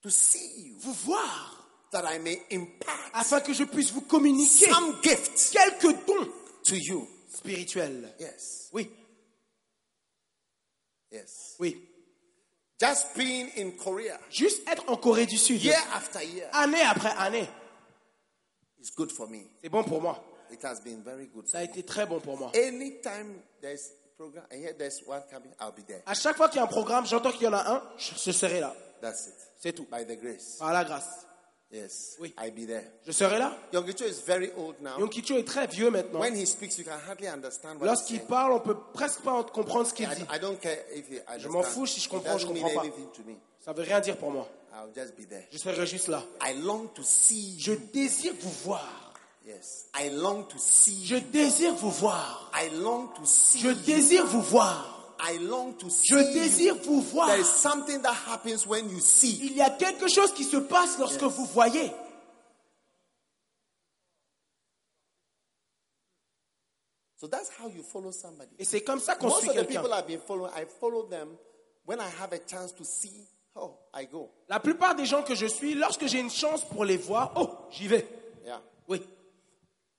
To 0.03 0.09
see 0.09 0.67
you. 0.67 0.75
Vous 0.79 0.93
voir. 0.93 1.53
That 1.91 2.03
I 2.05 2.19
may 2.19 2.41
impart 2.51 3.11
Afin 3.13 3.39
que 3.39 3.53
je 3.53 3.63
puisse 3.63 3.91
vous 3.91 4.01
communiquer 4.01 4.69
some 4.69 4.99
gifts 5.01 5.51
quelques 5.51 6.05
dons 6.05 6.27
to 6.65 6.75
you. 6.75 7.07
spirituels. 7.33 8.13
Yes. 8.19 8.69
Oui, 8.73 8.91
Yes. 11.11 11.55
oui. 11.59 11.81
Just 12.79 13.15
being 13.15 13.49
in 13.57 13.71
Korea 13.71 14.19
Juste 14.29 14.67
être 14.67 14.83
en 14.87 14.97
Corée 14.97 15.25
du 15.25 15.37
Sud, 15.37 15.63
year 15.63 15.75
after 15.95 16.23
year 16.23 16.47
année 16.53 16.81
après 16.81 17.11
année, 17.17 17.49
is 18.79 18.91
good 18.95 19.11
for 19.11 19.27
me. 19.27 19.39
c'est 19.61 19.69
bon 19.69 19.83
pour 19.83 20.01
moi. 20.01 20.23
It 20.51 20.63
has 20.63 20.79
been 20.83 21.01
very 21.03 21.27
good. 21.27 21.47
Ça 21.47 21.59
a 21.59 21.63
été 21.63 21.83
très 21.83 22.05
bon 22.05 22.19
pour 22.19 22.37
moi. 22.37 22.51
Anytime 22.55 23.41
there's 23.61 23.91
program, 24.15 24.45
I 24.51 24.57
hear 24.57 24.73
there's 24.77 25.01
one 25.05 25.21
coming, 25.29 25.51
I'll 25.59 25.71
be 25.71 25.85
there. 25.85 26.01
À 26.05 26.13
chaque 26.13 26.37
fois 26.37 26.49
qu'il 26.49 26.57
y 26.57 26.59
a 26.59 26.63
un 26.63 26.67
programme, 26.67 27.05
j'entends 27.05 27.31
qu'il 27.31 27.43
y 27.43 27.47
en 27.47 27.53
a 27.53 27.67
un, 27.67 27.83
je 27.97 28.11
je 28.15 28.31
serai 28.31 28.59
là. 28.59 28.75
That's 29.01 29.27
it. 29.27 29.35
C'est 29.59 29.73
tout. 29.73 29.87
By 29.91 30.05
the 30.05 30.19
grace. 30.19 30.57
Par 30.59 30.71
la 30.71 30.83
grâce. 30.83 31.25
Yes. 31.69 32.15
Oui. 32.21 32.33
I'll 32.41 32.51
be 32.53 32.65
there. 32.65 32.83
Je 33.05 33.11
serai 33.11 33.37
là. 33.39 33.53
Yongicho 33.73 34.05
is 34.05 34.21
very 34.25 34.51
old 34.55 34.75
now. 34.81 34.97
Yonkicho 34.99 35.37
est 35.37 35.43
très 35.43 35.67
vieux 35.67 35.89
maintenant. 35.91 36.21
When 36.21 36.33
he 36.33 36.45
speaks, 36.45 36.77
you 36.77 36.85
can 36.85 36.97
hardly 37.07 37.27
understand 37.27 37.75
what 37.79 37.81
he's 37.81 37.87
Lorsqu'il 37.87 38.21
parle, 38.21 38.53
on 38.53 38.59
peut 38.61 38.77
presque 38.93 39.19
pas 39.21 39.43
comprendre 39.43 39.85
ce 39.85 39.93
qu'il 39.93 40.09
I, 40.09 40.15
dit. 40.15 40.23
I 40.33 40.39
don't 40.39 40.57
care 40.61 40.77
if 40.95 41.09
he 41.09 41.19
understands. 41.27 41.51
m'en 41.51 41.63
fous 41.63 41.85
si 41.85 41.99
je 41.99 42.07
comprends, 42.07 42.37
je 42.37 42.45
comprends 42.47 42.69
pas. 42.73 42.81
anything 42.81 43.07
to 43.13 43.21
me. 43.27 43.35
Ça 43.59 43.73
veut 43.73 43.83
rien 43.83 43.99
dire 43.99 44.15
pour 44.15 44.31
moi. 44.31 44.47
I'll 44.73 44.93
just 44.95 45.15
be 45.17 45.27
there. 45.27 45.43
Je 45.51 45.57
serai 45.57 45.85
juste 45.85 46.07
là. 46.07 46.23
I 46.41 46.53
long 46.61 46.87
to 46.95 47.03
see 47.03 47.55
Je 47.59 47.73
you. 47.73 47.79
désire 47.93 48.33
vous 48.39 48.51
voir. 48.63 49.13
Yes. 49.45 49.87
I 49.99 50.09
long 50.09 50.43
to 50.43 50.57
see 50.57 51.05
Je 51.05 51.15
you. 51.15 51.21
désire 51.33 51.73
vous 51.73 51.91
voir. 51.91 52.49
I 52.55 52.69
long 52.77 53.07
to 53.07 53.25
see 53.25 53.59
Je 53.59 53.67
you. 53.69 53.73
désire 53.73 54.25
vous 54.25 54.41
voir. 54.41 54.96
I 55.19 55.37
long 55.39 55.73
to 55.77 55.89
see 55.89 56.03
Je 56.09 56.33
désire 56.33 56.75
vous 56.83 57.01
voir. 57.01 57.27
There 57.27 57.39
is 57.41 57.45
something 57.45 58.01
that 58.01 58.13
happens 58.27 58.65
when 58.67 58.89
you 58.89 58.99
see. 58.99 59.39
Il 59.43 59.53
y 59.53 59.61
a 59.61 59.69
quelque 59.71 60.07
chose 60.07 60.33
qui 60.33 60.43
se 60.43 60.57
passe 60.57 60.97
lorsque 60.99 61.23
vous 61.23 61.45
voyez. 61.45 61.91
So 67.15 67.27
that's 67.27 67.49
how 67.49 67.67
you 67.67 67.81
follow 67.83 68.11
somebody. 68.11 68.51
Et 68.59 68.65
c'est 68.65 68.81
comme 68.81 68.99
ça 68.99 69.15
qu'on 69.15 69.27
Most 69.29 69.41
suit 69.41 69.49
of 69.49 69.55
the 69.55 69.59
quelqu'un. 69.65 69.81
people 69.81 69.93
I've 69.93 70.07
been 70.07 70.19
following, 70.19 70.51
I 70.55 70.65
follow 70.65 71.07
them 71.07 71.29
when 71.85 71.99
I 71.99 72.07
have 72.21 72.31
a 72.33 72.39
chance 72.39 72.71
to 72.73 72.83
see. 72.85 73.25
Oh, 73.55 73.75
I 73.93 74.05
go. 74.05 74.29
La 74.49 74.59
plupart 74.59 74.93
des 74.95 75.05
gens 75.05 75.23
que 75.23 75.33
je 75.33 75.47
suis, 75.47 75.73
lorsque 75.73 76.05
j'ai 76.05 76.19
une 76.19 76.29
chance 76.29 76.63
pour 76.63 76.85
les 76.85 76.97
voir, 76.97 77.31
oh, 77.35 77.49
j'y 77.71 77.87
vais. 77.87 78.07
Yeah. 78.45 78.61
Oui. 78.87 79.01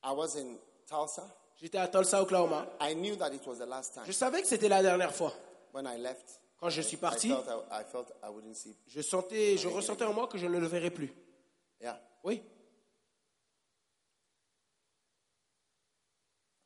I 0.05 0.13
was 0.13 0.37
in 0.37 0.57
Tulsa. 0.89 1.25
J'étais 1.61 1.79
à 1.79 1.89
Tulsa, 1.89 2.23
Oklahoma. 2.23 2.67
I 2.81 2.95
knew 2.95 3.17
that 3.17 3.33
it 3.35 3.45
was 3.47 3.57
the 3.59 3.67
last 3.67 3.95
time. 3.95 4.05
Je 4.07 4.13
savais 4.13 4.41
que 4.43 4.47
c'était 4.49 4.69
la 4.69 4.83
dernière 4.83 5.13
fois. 5.15 5.33
When 5.75 5.87
I 5.87 5.99
left, 6.01 6.41
Quand 6.61 6.71
je 6.71 6.81
suis 6.83 6.97
I 6.97 7.01
parti, 7.01 7.29
felt 7.29 7.47
I, 7.71 7.81
I 7.81 7.85
felt 7.85 8.13
I 8.23 8.29
wouldn't 8.31 8.55
see. 8.55 8.77
je 8.87 9.01
sentais, 9.01 9.57
je 9.57 9.69
ressentais 9.69 10.05
en 10.05 10.13
moi 10.13 10.29
que 10.29 10.39
je 10.39 10.47
ne 10.47 10.59
le 10.59 10.67
verrais 10.67 10.91
plus. 10.91 11.13
Yeah. 11.81 12.01
Oui. 12.25 12.43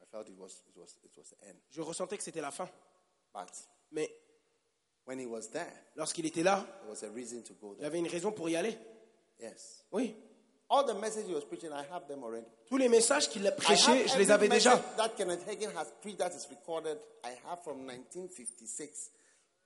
I 0.01 0.05
felt 0.11 0.29
it 0.29 0.39
was 0.39 0.63
it 0.69 0.77
was 0.77 0.97
it 1.05 1.17
was 1.17 1.31
the 1.31 1.37
end. 1.49 1.59
Je 1.71 1.81
ressentais 1.81 2.17
que 2.19 2.23
c'était 2.23 2.41
la 2.41 2.51
fin. 2.51 2.69
But 3.35 3.51
Mais 3.91 4.11
when 5.07 5.19
he 5.19 5.27
was 5.27 5.49
there, 5.51 5.73
lorsqu'il 5.97 6.27
était 6.27 6.43
là, 6.43 6.65
there 6.83 6.91
was 6.91 7.03
a 7.05 7.09
reason 7.15 7.43
to 7.43 7.55
go 7.55 7.75
il 7.79 7.83
y 7.83 7.87
avait 7.87 7.99
une 7.99 8.09
raison 8.09 8.33
pour 8.33 8.49
y 8.49 8.57
aller. 8.57 8.77
Yes. 9.41 9.85
Oui. 9.91 10.15
All 10.73 10.87
the 10.87 10.95
messages 10.95 11.29
he 11.29 11.35
was 11.35 11.45
preaching, 11.45 11.71
I 11.71 11.85
have 11.93 12.09
them 12.09 12.25
already. 12.25 12.47
Tous 12.67 12.79
les 12.79 12.89
messages 12.89 13.29
qu'il 13.29 13.47
a 13.47 13.53
prêchés, 13.53 14.09
je 14.09 14.17
les 14.17 14.31
avais 14.31 14.49
déjà. 14.49 14.83
That 14.97 15.11
Kenneth 15.19 15.47
Hagin 15.47 15.71
has 15.77 15.93
preached 16.01 16.19
that 16.21 16.33
is 16.33 16.47
recorded. 16.49 16.97
I 17.23 17.37
have 17.47 17.63
from 17.63 17.87
1956 17.87 19.11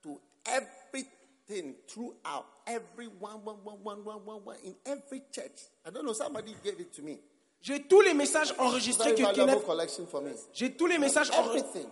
to 0.03 0.19
everything 0.45 1.75
throughout 1.87 2.45
every 2.67 3.07
one, 3.07 3.41
one, 3.45 3.55
one, 3.63 3.77
one, 3.81 4.03
one, 4.03 4.25
one, 4.25 4.41
one 4.43 4.57
in 4.65 4.75
every 4.85 5.23
church. 5.31 5.71
I 5.85 5.91
don't 5.91 6.05
know. 6.05 6.11
Somebody 6.11 6.53
gave 6.61 6.77
it 6.77 6.93
to 6.95 7.01
me. 7.01 7.19
J'ai 7.61 7.83
tous 7.83 8.01
les 8.01 8.13
messages 8.13 8.53
enregistrés 8.59 9.15
que 9.15 9.33
Kenneth. 9.33 9.63
J'ai 10.51 10.73
tous 10.73 10.87
les 10.87 10.97
messages 10.97 11.31
enregistrés. 11.31 11.85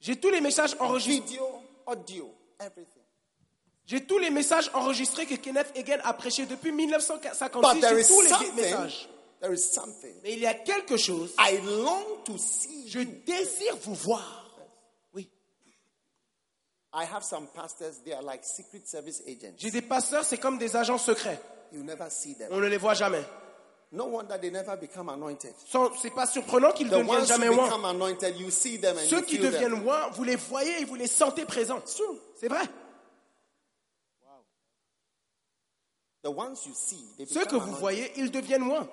J'ai 0.00 0.16
tous 0.16 0.30
les 0.30 0.40
messages 0.40 0.74
enregistrés. 0.80 1.20
video, 1.20 1.62
audio, 1.86 2.34
everything. 2.58 3.01
J'ai 3.86 4.04
tous 4.04 4.18
les 4.18 4.30
messages 4.30 4.70
enregistrés 4.74 5.26
que 5.26 5.34
Kenneth 5.34 5.72
Hagin 5.76 5.98
a 6.04 6.12
prêchés 6.14 6.46
depuis 6.46 6.70
But 6.70 6.76
1956. 6.76 7.80
there 7.80 7.94
J'ai 7.94 8.00
is 8.00 8.08
tous 8.08 8.20
les 8.22 8.28
something. 8.28 8.54
messages. 8.54 9.08
There 9.40 9.52
is 9.52 9.58
something. 9.72 10.14
Mais 10.22 10.32
il 10.34 10.38
y 10.38 10.46
a 10.46 10.54
quelque 10.54 10.96
chose. 10.96 11.34
I 11.38 11.58
long 11.64 12.22
to 12.24 12.38
see. 12.38 12.88
Je 12.88 13.00
désire 13.00 13.76
vous 13.82 13.94
voir. 13.94 14.46
Oui. 15.14 15.28
I 16.94 17.04
have 17.12 17.24
some 17.24 17.48
pastors. 17.48 18.00
They 18.04 18.12
are 18.12 18.22
like 18.22 18.44
secret 18.44 18.86
service 18.86 19.20
agents. 19.26 19.56
J'ai 19.58 19.70
des 19.72 19.82
pasteurs, 19.82 20.24
c'est 20.24 20.38
comme 20.38 20.58
des 20.58 20.76
agents 20.76 20.98
secrets. 20.98 21.40
You 21.72 21.82
never 21.82 22.08
see 22.08 22.36
them. 22.36 22.48
On 22.52 22.60
ne 22.60 22.66
les 22.68 22.76
voit 22.76 22.94
jamais. 22.94 23.24
No 23.90 24.04
wonder 24.06 24.38
they 24.40 24.50
never 24.50 24.76
become 24.76 25.08
anointed. 25.10 25.52
Sans- 25.66 25.90
C'est 26.00 26.10
pas 26.14 26.26
surprenant 26.26 26.72
qu'ils 26.72 26.86
ne 26.88 26.96
deviennent 26.96 27.26
jamais 27.26 27.48
who 27.48 27.56
loin. 27.56 27.66
become 27.66 27.84
anointed, 27.84 28.36
you 28.38 28.50
see 28.50 28.78
them 28.78 28.96
and 28.96 29.02
Ceux 29.08 29.18
you 29.18 29.22
qui 29.24 29.36
feel 29.36 29.50
them. 29.50 29.52
deviennent 29.54 29.82
loin, 29.82 30.08
vous 30.10 30.22
les 30.24 30.36
voyez 30.36 30.80
et 30.80 30.84
vous 30.84 30.94
les 30.94 31.08
sentez 31.08 31.44
présents. 31.44 31.82
C'est 32.38 32.48
vrai. 32.48 32.62
The 32.64 34.24
ones 34.24 34.44
you 34.48 34.62
see, 34.72 35.76
they 36.06 36.11
Ceux 36.24 37.44
que 37.46 37.56
vous 37.56 37.72
voyez, 37.74 38.12
ils 38.16 38.30
deviennent 38.30 38.64
loin. 38.66 38.88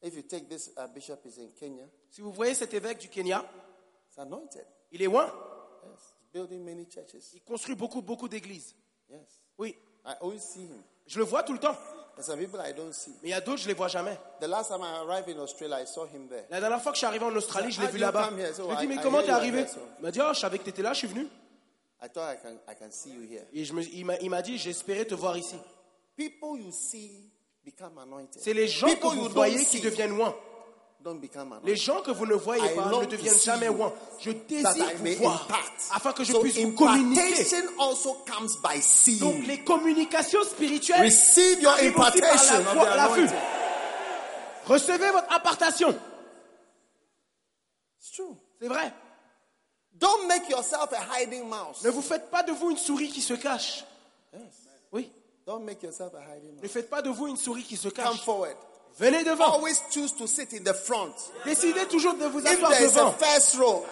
If 0.00 0.14
you 0.14 0.22
take 0.22 0.48
this 0.48 0.70
uh, 0.76 0.86
bishop 0.94 1.20
is 1.26 1.38
in 1.38 1.48
Kenya, 1.58 1.84
Si 2.10 2.20
vous 2.20 2.32
voyez 2.32 2.54
cet 2.54 2.72
évêque 2.72 2.98
du 2.98 3.08
Kenya, 3.08 3.44
il 4.92 5.02
est 5.02 5.06
loin. 5.06 5.26
Yes, 5.84 6.14
he's 6.20 6.28
building 6.32 6.64
many 6.64 6.86
churches. 6.86 7.32
Il 7.34 7.42
construit 7.42 7.74
beaucoup, 7.74 8.00
beaucoup 8.02 8.28
d'églises. 8.28 8.74
Yes, 9.10 9.42
Oui. 9.58 9.76
I 10.04 10.14
always 10.20 10.40
see 10.40 10.62
him. 10.62 10.82
Je 11.06 11.18
le 11.18 11.24
vois 11.24 11.42
tout 11.42 11.52
le 11.52 11.58
temps. 11.58 11.76
Mais 12.18 13.28
il 13.28 13.30
y 13.30 13.32
a 13.32 13.40
d'autres, 13.40 13.62
je 13.62 13.68
les 13.68 13.74
vois 13.74 13.88
jamais. 13.88 14.18
The 14.40 14.46
last 14.46 14.70
time 14.70 14.82
I 14.82 15.04
arrived 15.08 15.28
in 15.36 15.40
Australia, 15.40 15.80
I 15.82 15.86
saw 15.86 16.04
him 16.06 16.28
there. 16.28 16.44
La 16.50 16.60
dernière 16.60 16.82
fois 16.82 16.92
que 16.92 16.96
je 16.96 17.00
suis 17.00 17.06
arrivé 17.06 17.24
en 17.24 17.34
Australie, 17.36 17.70
je 17.72 17.80
l'ai 17.80 17.88
vu 17.88 17.98
là-bas. 17.98 18.30
Je 18.30 18.34
lui 18.36 18.42
ai 18.72 18.76
dit, 18.80 18.86
mais 18.86 18.94
I 18.96 19.00
comment 19.02 19.22
t'es 19.22 19.30
arrivé? 19.30 19.64
Il 19.98 20.02
m'a 20.02 20.10
dit, 20.10 20.20
oh, 20.20 20.30
je 20.34 20.38
savais 20.40 20.58
que 20.58 20.64
t'étais 20.64 20.82
là, 20.82 20.92
je 20.92 20.98
suis 20.98 21.08
venu. 21.08 21.26
I 22.02 22.08
thought 22.08 22.32
I 22.32 22.36
can, 22.42 22.54
I 22.70 22.76
can 22.78 22.90
see 22.90 23.10
you 23.10 23.22
here. 23.22 23.44
Et 23.52 23.64
je 23.64 23.72
me- 23.72 23.82
il 24.22 24.30
m'a 24.30 24.42
dit, 24.42 24.56
j'espérais 24.58 25.04
te 25.04 25.14
voir 25.14 25.36
ici. 25.36 25.56
People 26.16 26.60
you 26.60 26.70
see 26.72 27.30
become 27.64 27.98
anointed. 27.98 28.40
C'est 28.40 28.54
les 28.54 28.68
gens 28.68 28.86
que 28.88 29.06
vous 29.06 29.28
voyez 29.28 29.64
qui 29.64 29.80
deviennent 29.80 30.16
loin. 30.16 30.34
Les 31.64 31.76
gens 31.76 32.00
que 32.02 32.10
vous 32.10 32.26
ne 32.26 32.34
voyez 32.34 32.68
pas 32.74 32.86
ne 32.86 33.06
deviennent 33.06 33.38
jamais 33.38 33.66
loin. 33.66 33.92
Je 34.20 34.30
désire 34.30 34.86
vous 34.98 35.14
voir 35.16 35.48
afin 35.92 36.12
que 36.12 36.24
je 36.24 36.32
so 36.32 36.40
puisse 36.40 36.58
vous 36.58 36.72
communiquer. 36.72 37.20
impartation 37.20 37.68
also 37.78 38.14
comes 38.26 38.56
by 38.62 38.80
seeing. 38.82 39.20
Donc 39.20 39.46
les 39.46 39.62
communications 39.64 40.42
spirituelles 40.44 41.04
Receive 41.04 41.62
your 41.62 41.72
aussi 41.74 41.90
par 41.92 42.06
impartation 42.08 42.74
la, 42.74 43.08
vue. 43.08 43.28
Recevez 44.66 45.10
votre 45.10 45.32
impartation. 45.32 45.94
C'est 48.60 48.68
vrai. 48.68 48.92
Don't 49.92 50.26
make 50.28 50.48
yourself 50.48 50.92
a 50.92 51.18
hiding 51.18 51.48
mouse. 51.48 51.82
Ne 51.84 51.90
vous 51.90 52.02
faites 52.02 52.30
pas 52.30 52.42
de 52.42 52.52
vous 52.52 52.70
une 52.70 52.76
souris 52.76 53.08
qui 53.08 53.22
se 53.22 53.34
cache. 53.34 53.84
Yes. 54.32 54.42
Oui. 54.92 55.10
Don't 55.46 55.64
make 55.64 55.82
yourself 55.82 56.14
a 56.14 56.20
hiding 56.20 56.60
Ne 56.62 56.68
faites 56.68 56.90
pas 56.90 57.02
de 57.02 57.10
vous 57.10 57.26
une 57.26 57.36
souris 57.36 57.64
qui 57.64 57.76
se 57.76 57.88
Come 57.88 58.04
cache. 58.04 58.20
forward. 58.24 58.56
Venez 58.98 59.22
devant. 59.24 59.52
Always 59.52 59.80
choose 59.90 60.12
to 60.16 60.26
sit 60.26 60.52
in 60.52 60.64
the 60.64 60.74
front. 60.74 61.14
Décidez 61.44 61.86
toujours 61.86 62.14
de 62.14 62.26
vous 62.26 62.40
If 62.40 62.46
asseoir 62.46 62.70
there 62.70 62.82
is 62.84 62.96
a 62.96 62.98
devant. 63.00 63.14
first 63.18 63.54
row, 63.56 63.84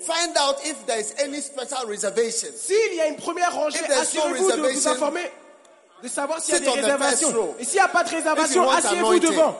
find 0.00 0.36
out 0.38 0.56
if 0.64 0.86
there 0.86 1.00
is 1.00 1.12
any 1.18 1.40
special 1.40 1.86
reservations. 1.88 2.52
S'il 2.56 2.94
y 2.94 3.00
a 3.00 3.08
une 3.08 3.16
première 3.16 3.52
rangée, 3.52 3.78
If 3.80 3.88
there's 3.88 4.14
no 4.14 4.20
assurez-vous 4.22 4.50
de 4.52 4.56
vous 4.56 4.62
reservation, 4.62 4.90
informer, 4.92 5.30
de 6.02 6.08
savoir 6.08 6.40
s'il 6.40 6.54
y 6.54 6.56
a 6.56 6.58
sit 6.60 6.64
des 6.66 6.80
réservations. 6.82 7.28
first 7.28 7.36
row. 7.36 7.56
Et 7.58 7.64
s'il 7.64 7.74
n'y 7.74 7.80
a 7.80 7.88
pas 7.88 8.04
de 8.04 8.08
If 8.08 8.14
réservation, 8.14 8.70
asseyez-vous 8.70 9.18
devant. 9.18 9.58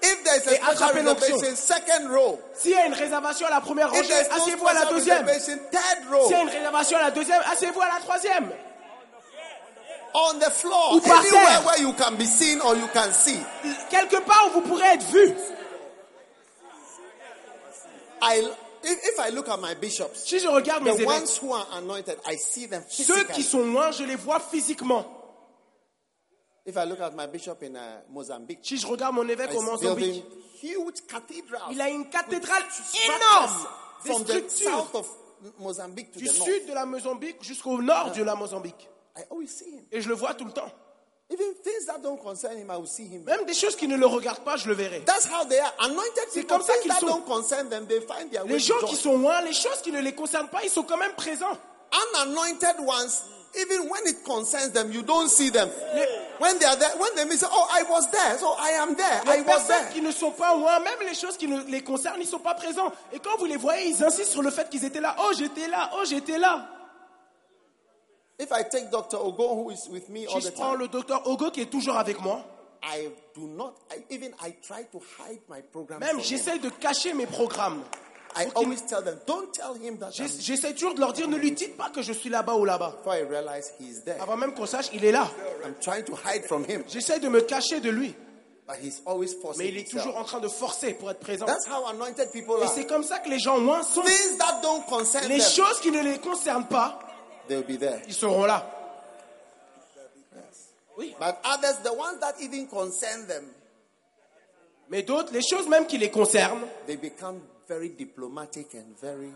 If 0.00 0.22
there 0.22 0.36
is 0.36 0.48
a 0.48 0.52
Et 0.54 0.60
attrapez 0.60 1.00
reservation, 1.00 1.36
row. 2.14 2.38
S'il 2.54 2.70
y 2.70 2.74
a 2.74 2.86
une 2.86 2.94
réservation 2.94 3.46
à 3.46 3.50
la 3.50 3.60
première 3.60 3.86
If 3.88 3.92
rangée, 3.96 4.08
there 4.08 4.22
is 4.22 4.28
no 4.28 4.36
asseyez-vous 4.42 4.68
à 4.68 4.72
la 4.74 4.84
deuxième. 4.84 5.26
reservation. 5.26 5.58
S'il 6.26 6.30
y 6.30 6.34
a 6.34 6.42
une 6.42 6.48
réservation 6.50 6.98
à 6.98 7.02
la 7.02 7.10
deuxième, 7.10 7.42
asseyez-vous 7.50 7.80
à 7.80 7.86
la 7.88 8.00
troisième. 8.00 8.50
On 10.20 10.38
the 10.38 10.50
floor. 10.50 10.94
Ou 10.96 11.00
par 11.00 11.20
Anywhere 11.20 11.44
terre. 11.46 11.64
where 11.66 11.78
you 11.80 11.92
can 11.92 12.16
be 12.16 12.26
seen 12.26 12.60
or 12.60 12.74
you 12.76 12.88
can 12.92 13.12
see. 13.12 13.38
Quelque 13.90 14.20
part 14.24 14.46
où 14.48 14.50
vous 14.54 14.60
pourrez 14.62 14.86
être 14.94 15.06
vu. 15.06 15.32
I, 18.20 18.50
if, 18.82 19.18
I 19.20 19.30
look 19.30 19.48
at 19.48 19.58
my 19.60 19.74
bishops, 19.74 20.24
Si 20.24 20.38
je 20.40 20.48
regarde 20.48 20.82
mes 20.82 20.90
the 20.96 21.02
évêques, 21.02 21.08
ones 21.08 21.38
who 21.40 21.52
are 21.52 21.66
anointed, 21.74 22.18
I 22.26 22.36
see 22.36 22.66
them 22.66 22.82
ceux 22.88 23.04
qui 23.26 23.42
physically. 23.42 23.42
sont 23.44 23.64
loin, 23.72 23.90
je 23.92 24.02
les 24.04 24.16
vois 24.16 24.40
physiquement. 24.40 25.04
If 26.66 26.76
I 26.76 26.84
look 26.84 27.00
at 27.00 27.12
my 27.14 27.26
bishop 27.26 27.62
in 27.62 27.76
uh, 27.76 28.02
Mozambique, 28.10 28.58
Si 28.62 28.76
je 28.76 28.86
regarde 28.86 29.14
mon 29.14 29.26
évêque 29.28 29.50
au 29.54 29.62
he's 29.62 29.80
building 29.80 30.22
Mozambique, 30.22 30.24
huge 30.62 31.06
cathedrals. 31.08 31.68
il 31.70 31.80
a 31.80 31.88
une 31.88 32.10
cathédrale 32.10 32.62
énorme. 33.06 33.66
Des 34.04 34.10
from 34.10 34.24
the 34.24 34.26
structures 34.50 34.70
south 34.72 34.94
of 34.94 35.08
Mozambique 35.60 36.12
to 36.12 36.18
du 36.18 36.26
the 36.26 36.36
north. 36.38 36.48
sud 36.50 36.66
de 36.66 36.72
la 36.74 36.84
Mozambique 36.86 37.36
jusqu'au 37.42 37.80
nord 37.80 38.10
de 38.12 38.22
la 38.22 38.34
Mozambique. 38.34 38.88
I 39.16 39.22
always 39.30 39.48
see 39.48 39.70
him. 39.70 39.84
Et 39.90 40.00
je 40.00 40.08
le 40.08 40.14
vois 40.14 40.34
tout 40.34 40.44
le 40.44 40.52
temps. 40.52 40.70
Even 41.30 41.52
things 41.62 41.84
that 41.86 41.98
don't 42.02 42.18
concern 42.22 42.56
him, 42.56 42.70
I 42.70 42.76
will 42.76 42.86
see 42.86 43.06
him. 43.06 43.24
Même 43.24 43.44
des 43.44 43.52
choses 43.52 43.76
qui 43.76 43.86
ne 43.86 43.96
le 43.96 44.06
regardent 44.06 44.44
pas, 44.44 44.56
je 44.56 44.66
le 44.66 44.74
verrai. 44.74 45.02
That's 45.04 45.26
how 45.26 45.44
they 45.44 45.58
are. 45.58 45.74
Anointed 45.80 46.24
C'est 46.30 46.44
comme 46.44 46.62
ça 46.62 46.72
things 46.72 46.82
qu'ils 46.82 46.90
that 46.92 47.00
sont. 47.00 48.46
Les 48.46 48.58
gens 48.58 48.78
qui 48.86 48.96
sont 48.96 49.18
loin, 49.18 49.42
les 49.42 49.52
choses 49.52 49.82
qui 49.82 49.92
ne 49.92 50.00
les 50.00 50.14
concernent 50.14 50.48
pas, 50.48 50.62
ils 50.64 50.70
sont 50.70 50.84
quand 50.84 50.96
même 50.96 51.12
présents. 51.12 51.58
Unanointed 51.92 52.76
ones, 52.80 53.22
even 53.54 53.88
when 53.90 54.06
it 54.06 54.24
concerns 54.24 54.72
them, 54.72 54.90
you 54.90 55.02
don't 55.02 55.28
see 55.28 55.50
them. 55.50 55.68
Les, 55.94 56.06
When 56.38 56.56
they 56.58 56.66
are 56.66 56.76
there, 56.76 56.96
when 56.98 57.28
they 57.28 57.36
say, 57.36 57.46
"Oh, 57.50 57.66
I 57.72 57.82
was 57.90 58.08
there, 58.10 58.38
so 58.38 58.54
I 58.56 58.70
am 58.80 58.94
there. 58.94 59.22
I 59.26 59.38
les 59.38 59.42
was 59.42 59.66
there." 59.66 59.90
qui 59.92 60.00
ne 60.00 60.12
sont 60.12 60.30
pas 60.30 60.54
loin, 60.54 60.78
même 60.78 61.00
les 61.06 61.14
choses 61.14 61.36
qui 61.36 61.48
ne 61.48 61.62
les 61.64 61.82
concernent, 61.82 62.20
ils 62.20 62.26
ne 62.26 62.30
sont 62.30 62.38
pas 62.38 62.54
présents. 62.54 62.92
Et 63.12 63.18
quand 63.18 63.36
vous 63.38 63.46
les 63.46 63.56
voyez, 63.56 63.88
ils 63.88 64.04
insistent 64.04 64.30
sur 64.32 64.42
le 64.42 64.50
fait 64.50 64.70
qu'ils 64.70 64.84
étaient 64.84 65.00
là. 65.00 65.16
Oh, 65.18 65.32
j'étais 65.36 65.66
là, 65.66 65.90
oh, 65.94 66.04
j'étais 66.04 66.38
là. 66.38 66.68
If 68.38 68.52
I 68.52 68.62
take 68.62 68.90
Dr. 68.90 69.16
Ogo, 69.18 69.56
who 69.64 69.70
is 69.70 69.88
with 69.90 70.08
me 70.08 70.26
all 70.26 70.40
Si 70.40 70.46
je 70.46 70.50
the 70.50 70.54
prends 70.54 70.70
time, 70.72 70.80
le 70.80 70.88
docteur 70.88 71.26
Ogo 71.26 71.50
qui 71.50 71.60
est 71.62 71.70
toujours 71.70 71.96
avec 71.96 72.20
moi, 72.20 72.44
I 72.84 73.08
do 73.34 73.48
not. 73.48 73.74
I, 73.90 74.04
even 74.14 74.32
I 74.40 74.54
try 74.62 74.84
to 74.92 75.00
hide 75.18 75.40
my 75.48 75.60
program. 75.72 75.98
même 75.98 76.10
from 76.10 76.18
him. 76.20 76.24
j'essaye 76.24 76.60
de 76.60 76.68
cacher 76.70 77.12
mes 77.14 77.26
programmes. 77.26 77.82
I 78.36 78.44
Faut 78.44 78.50
qu'il- 78.50 78.64
always 78.68 78.86
tell 78.86 79.02
them, 79.02 79.18
"Don't 79.26 79.50
tell 79.52 79.74
him 79.82 79.98
that." 79.98 80.10
I'm, 80.10 80.12
J'ess- 80.12 80.40
J'essaie 80.40 80.72
toujours 80.74 80.94
de 80.94 81.00
leur 81.00 81.12
dire, 81.12 81.26
ne 81.26 81.36
lui 81.36 81.50
dites 81.50 81.76
pas 81.76 81.90
que 81.90 82.02
je 82.02 82.12
suis 82.12 82.28
là-bas 82.30 82.54
ou 82.54 82.64
là-bas. 82.64 82.94
before 82.98 83.16
I 83.16 83.22
realize 83.24 83.72
he's 83.80 84.04
there, 84.04 84.20
Avant 84.22 84.36
même 84.36 84.54
qu'on 84.54 84.66
sache, 84.66 84.90
il 84.92 85.04
est 85.04 85.10
là. 85.12 85.28
I'm 85.64 85.74
trying 85.80 86.04
to 86.04 86.14
hide 86.24 86.44
from 86.44 86.64
him, 86.68 86.84
J'essaie 86.88 87.18
de 87.18 87.28
me 87.28 87.40
cacher 87.40 87.80
de 87.80 87.90
lui. 87.90 88.14
but 88.68 88.76
he's 88.80 89.02
always 89.06 89.34
forcing 89.42 89.64
Mais 89.64 89.70
il 89.70 89.78
est 89.78 89.80
himself. 89.80 90.04
toujours 90.04 90.16
en 90.20 90.24
train 90.24 90.38
de 90.40 90.48
forcer 90.48 90.92
pour 90.94 91.10
être 91.10 91.20
présent. 91.20 91.46
That's 91.46 91.66
how 91.66 91.86
anointed 91.88 92.30
people 92.30 92.54
Et 92.60 92.64
are. 92.64 92.72
c'est 92.72 92.86
comme 92.86 93.02
ça 93.02 93.18
que 93.18 93.30
les 93.30 93.40
gens 93.40 93.56
loin 93.58 93.82
sont. 93.82 94.02
Things 94.02 94.36
that 94.38 94.60
don't 94.62 94.82
concern 94.86 95.26
Les 95.26 95.38
them, 95.38 95.48
choses 95.50 95.80
qui 95.80 95.90
ne 95.90 96.02
les 96.02 96.18
concernent 96.18 96.68
pas, 96.68 97.00
they'll 97.48 97.62
be 97.64 97.78
there. 97.78 98.00
ils 98.06 98.14
seront 98.14 98.44
là. 98.46 98.64
Oui. 100.96 101.14
But 101.18 101.36
others, 101.44 101.78
the 101.84 101.92
ones 101.94 102.18
that 102.20 102.34
even 102.40 102.66
concern 102.66 103.26
them, 103.26 103.44
Mais 104.90 105.02
d'autres, 105.02 105.32
les 105.32 105.42
choses 105.42 105.68
même 105.68 105.86
qui 105.86 105.98
les 105.98 106.10
concernent, 106.10 106.66
they 106.86 106.96
become 106.96 107.40
very 107.68 107.90
diplomatic 107.90 108.74
and 108.74 108.94
very. 109.00 109.30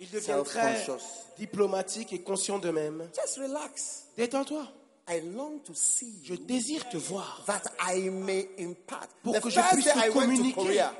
ils 0.00 0.08
deviennent 0.10 0.44
très 0.44 0.76
Self-conscious. 0.84 1.04
diplomatiques 1.38 2.12
et 2.12 2.20
conscients 2.22 2.58
d'eux-mêmes. 2.58 3.08
Just 3.14 3.38
relax. 3.38 4.04
Détends-toi. 4.16 4.66
I 5.08 5.20
long 5.20 5.58
to 5.64 5.72
see 5.74 6.20
Je 6.24 6.34
you 6.34 6.40
désire 6.46 6.88
te 6.88 6.96
voir. 6.96 7.42
that 7.46 7.62
I 7.80 8.08
may 8.10 8.48
impart. 8.58 9.08
Pour 9.22 9.34
the 9.34 9.40
que 9.40 9.50
je 9.50 9.60
first 9.60 9.72
puisse 9.74 9.84
day 9.84 9.92
te 9.92 9.98
I 9.98 10.08
went 10.08 10.12
to 10.14 10.20
communiquer. 10.20 10.54
Korea, 10.54 10.92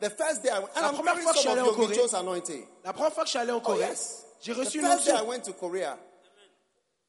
the 0.00 0.10
first 0.10 0.42
day 0.42 0.50
I 0.50 0.58
went, 0.60 0.70
and 0.76 0.82
La 0.82 0.88
I'm 0.88 0.94
première 0.94 1.14
carrying 1.14 1.22
fois 1.24 1.32
que 1.32 1.38
je 1.38 1.40
suis 1.42 1.48
some 1.48 1.58
allé 1.58 1.60
of 1.60 1.66
en 1.66 1.80
Yogi 1.80 1.80
Corée, 1.86 1.94
Joe's 1.94 2.14
anointing. 2.14 2.66
La 2.84 2.92
première 2.92 3.12
fois 3.12 3.22
que 3.24 3.28
je 3.28 3.30
suis 3.30 3.38
allé 3.40 3.52
en 3.52 3.56
Oh, 3.56 3.60
Corée, 3.60 3.80
yes. 3.88 4.24
J'ai 4.42 4.52
The 4.52 4.56
reçu 4.58 4.78
une 4.80 4.86
first 4.86 5.04
day 5.06 5.12
I 5.12 5.14
onction. 5.14 5.28
went 5.28 5.44
to 5.44 5.52
Korea, 5.54 5.98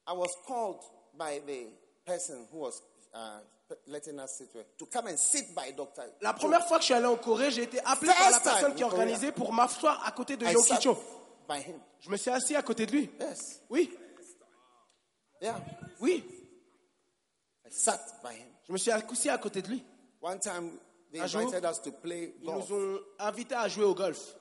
I 0.07 0.13
was 0.13 0.29
called 0.47 0.79
by 1.17 1.39
the 1.45 1.67
person 2.05 2.47
who 2.51 2.59
was 2.59 2.81
uh, 3.13 3.39
letting 3.87 4.19
us 4.19 4.37
sit 4.37 4.49
with 4.53 4.65
to 4.77 4.85
come 4.85 5.07
and 5.07 5.17
sit 5.17 5.53
by 5.55 5.71
Dr. 5.75 6.03
La 6.21 6.33
première 6.33 6.65
fois 6.67 6.77
que 6.77 6.81
je 6.83 6.85
suis 6.87 6.93
allé 6.93 7.05
en 7.07 7.15
Corée, 7.17 7.51
j'ai 7.51 7.63
été 7.63 7.79
appelé 7.85 8.11
par 8.17 8.31
la 8.31 8.39
personne 8.39 8.75
qui 8.75 8.83
organisé 8.83 9.31
pour 9.31 9.51
m'asseoir 9.53 10.05
à 10.05 10.11
côté 10.11 10.37
de 10.37 10.45
I 10.45 10.51
Yong 10.53 10.63
sat 10.65 10.77
Kicho. 10.77 10.97
by 11.47 11.59
him. 11.59 11.79
Je 11.99 12.09
me 12.09 12.17
suis 12.17 12.31
assis 12.31 12.55
à 12.55 12.61
côté 12.61 12.85
de 12.85 12.91
lui. 12.91 13.09
Yes. 13.19 13.61
Oui, 13.69 13.89
Yeah. 15.41 15.59
oui. 15.99 16.23
I 17.65 17.69
sat 17.69 17.99
by 18.23 18.33
him. 18.35 18.47
Je 18.67 18.71
me 18.73 18.77
suis 18.77 18.91
assis 18.91 19.29
à 19.29 19.37
côté 19.37 19.61
de 19.61 19.67
lui. 19.69 19.83
One 20.21 20.39
time 20.39 20.79
they 21.11 21.19
Un 21.21 21.27
jour, 21.27 21.41
invited 21.41 21.65
us 21.65 21.81
to 21.81 21.91
play 21.91 22.33
Ils 22.41 22.49
nous 22.49 22.73
ont 22.73 22.99
invités 23.19 23.55
à 23.55 23.67
jouer 23.67 23.83
au 23.85 23.93
golf. 23.95 24.35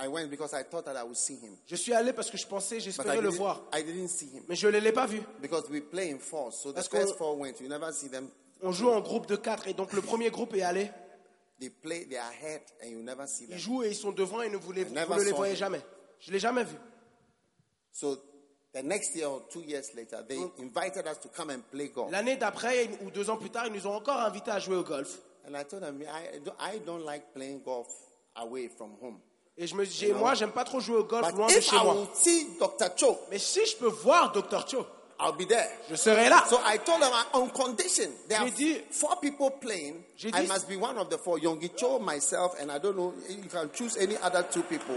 I 0.00 0.06
went 0.08 0.30
because 0.30 0.54
I 0.54 0.62
thought 0.62 0.84
that 0.84 0.96
I 0.96 1.02
would 1.02 1.16
see 1.16 1.34
him. 1.36 1.56
Je 1.66 1.74
suis 1.76 1.92
allé 1.92 2.12
parce 2.12 2.30
que 2.30 2.38
je 2.38 2.46
pensais, 2.46 2.78
j'espérais 2.80 3.20
le 3.20 3.30
didn't, 3.30 3.38
voir. 3.38 3.62
I 3.74 3.82
didn't 3.82 4.08
see 4.08 4.26
him. 4.26 4.44
Mais 4.48 4.54
je 4.54 4.68
ne 4.68 4.78
l'ai 4.78 4.92
pas 4.92 5.06
vu. 5.06 5.20
Because 5.42 5.68
we 5.70 5.80
play 5.80 6.10
in 6.12 6.18
four. 6.18 6.52
So 6.52 6.72
the 6.72 6.82
first 6.82 7.16
four 7.16 7.36
went. 7.36 7.60
You 7.60 7.68
never 7.68 7.92
see 7.92 8.08
them. 8.08 8.28
On 8.62 8.72
joue 8.72 8.90
en 8.90 9.00
groupe 9.00 9.26
de 9.26 9.36
quatre 9.36 9.66
et 9.68 9.74
donc 9.74 9.92
le 9.92 10.00
premier 10.02 10.30
groupe 10.30 10.54
est 10.54 10.62
allé. 10.62 10.90
They 11.60 11.70
play, 11.70 12.04
they 12.04 12.16
are 12.16 12.28
ahead, 12.30 12.62
and 12.84 12.88
you 12.90 13.02
never 13.02 13.26
see 13.26 13.44
Ils 13.44 13.50
them. 13.50 13.58
jouent 13.58 13.82
et 13.82 13.88
ils 13.88 13.96
sont 13.96 14.12
devant 14.12 14.40
et 14.42 14.48
ne 14.48 14.56
vous, 14.56 14.70
les, 14.70 14.84
ne 14.84 15.24
les 15.24 15.32
voyez 15.32 15.54
him. 15.54 15.58
jamais. 15.58 15.80
Je 16.20 16.30
l'ai 16.30 16.38
jamais 16.38 16.62
vu. 16.62 16.76
So 17.90 18.16
the 18.72 18.82
next 18.84 19.16
year 19.16 19.28
or 19.28 19.42
two 19.48 19.62
years 19.62 19.92
later, 19.94 20.22
they 20.28 20.38
invited 20.60 21.06
us 21.08 21.18
to 21.22 21.28
come 21.28 21.50
and 21.50 21.62
play 21.70 21.88
golf. 21.88 22.12
L'année 22.12 22.36
d'après 22.36 22.88
ou 23.04 23.10
deux 23.10 23.28
ans 23.30 23.36
plus 23.36 23.50
tard, 23.50 23.66
ils 23.66 23.72
nous 23.72 23.86
ont 23.88 23.94
encore 23.94 24.20
invités 24.20 24.52
à 24.52 24.60
jouer 24.60 24.76
au 24.76 24.84
golf. 24.84 25.18
And 25.48 25.54
I 25.58 25.64
told 25.64 25.82
them, 25.82 26.00
I 26.02 26.74
I 26.76 26.78
don't 26.86 27.04
like 27.04 27.32
playing 27.34 27.62
golf 27.64 27.88
away 28.36 28.68
from 28.68 28.92
home. 29.02 29.18
Et 29.60 29.66
je 29.66 29.74
me 29.74 29.84
dis, 29.84 30.12
moi, 30.12 30.34
j'aime 30.34 30.52
pas 30.52 30.62
trop 30.64 30.78
jouer 30.78 30.98
au 30.98 31.04
golf 31.04 31.26
But 31.26 31.36
loin 31.36 31.46
de 31.48 31.52
chez 31.60 31.74
I 31.76 31.82
moi. 31.82 31.96
see 32.14 32.46
Dr. 32.60 32.90
Cho, 32.96 33.18
Mais 33.30 33.38
si 33.38 33.60
je 33.66 33.76
peux 33.76 33.88
voir 33.88 34.30
Dr. 34.32 34.64
Cho, 34.68 34.86
I'll 35.20 35.32
be 35.36 35.48
there. 35.48 35.66
je 35.90 35.96
serai 35.96 36.28
là. 36.28 36.44
So 36.48 36.58
I 36.64 36.78
told 36.78 37.00
them, 37.00 37.10
on 37.32 37.48
condition, 37.48 38.08
there 38.28 38.38
are 38.40 38.50
dit- 38.50 38.84
four 38.92 39.16
people 39.20 39.50
playing. 39.60 39.96
J'ai 40.16 40.28
I 40.28 40.42
dit- 40.42 40.46
must 40.46 40.68
be 40.68 40.76
one 40.76 40.96
of 40.96 41.08
the 41.08 41.18
four. 41.18 41.38
Yongi 41.40 41.70
Cho, 41.76 41.98
myself, 41.98 42.54
and 42.60 42.70
I 42.70 42.78
don't 42.78 42.94
know, 42.96 43.12
you 43.28 43.48
can 43.50 43.68
choose 43.74 43.96
any 43.96 44.16
other 44.22 44.44
two 44.44 44.62
people, 44.62 44.94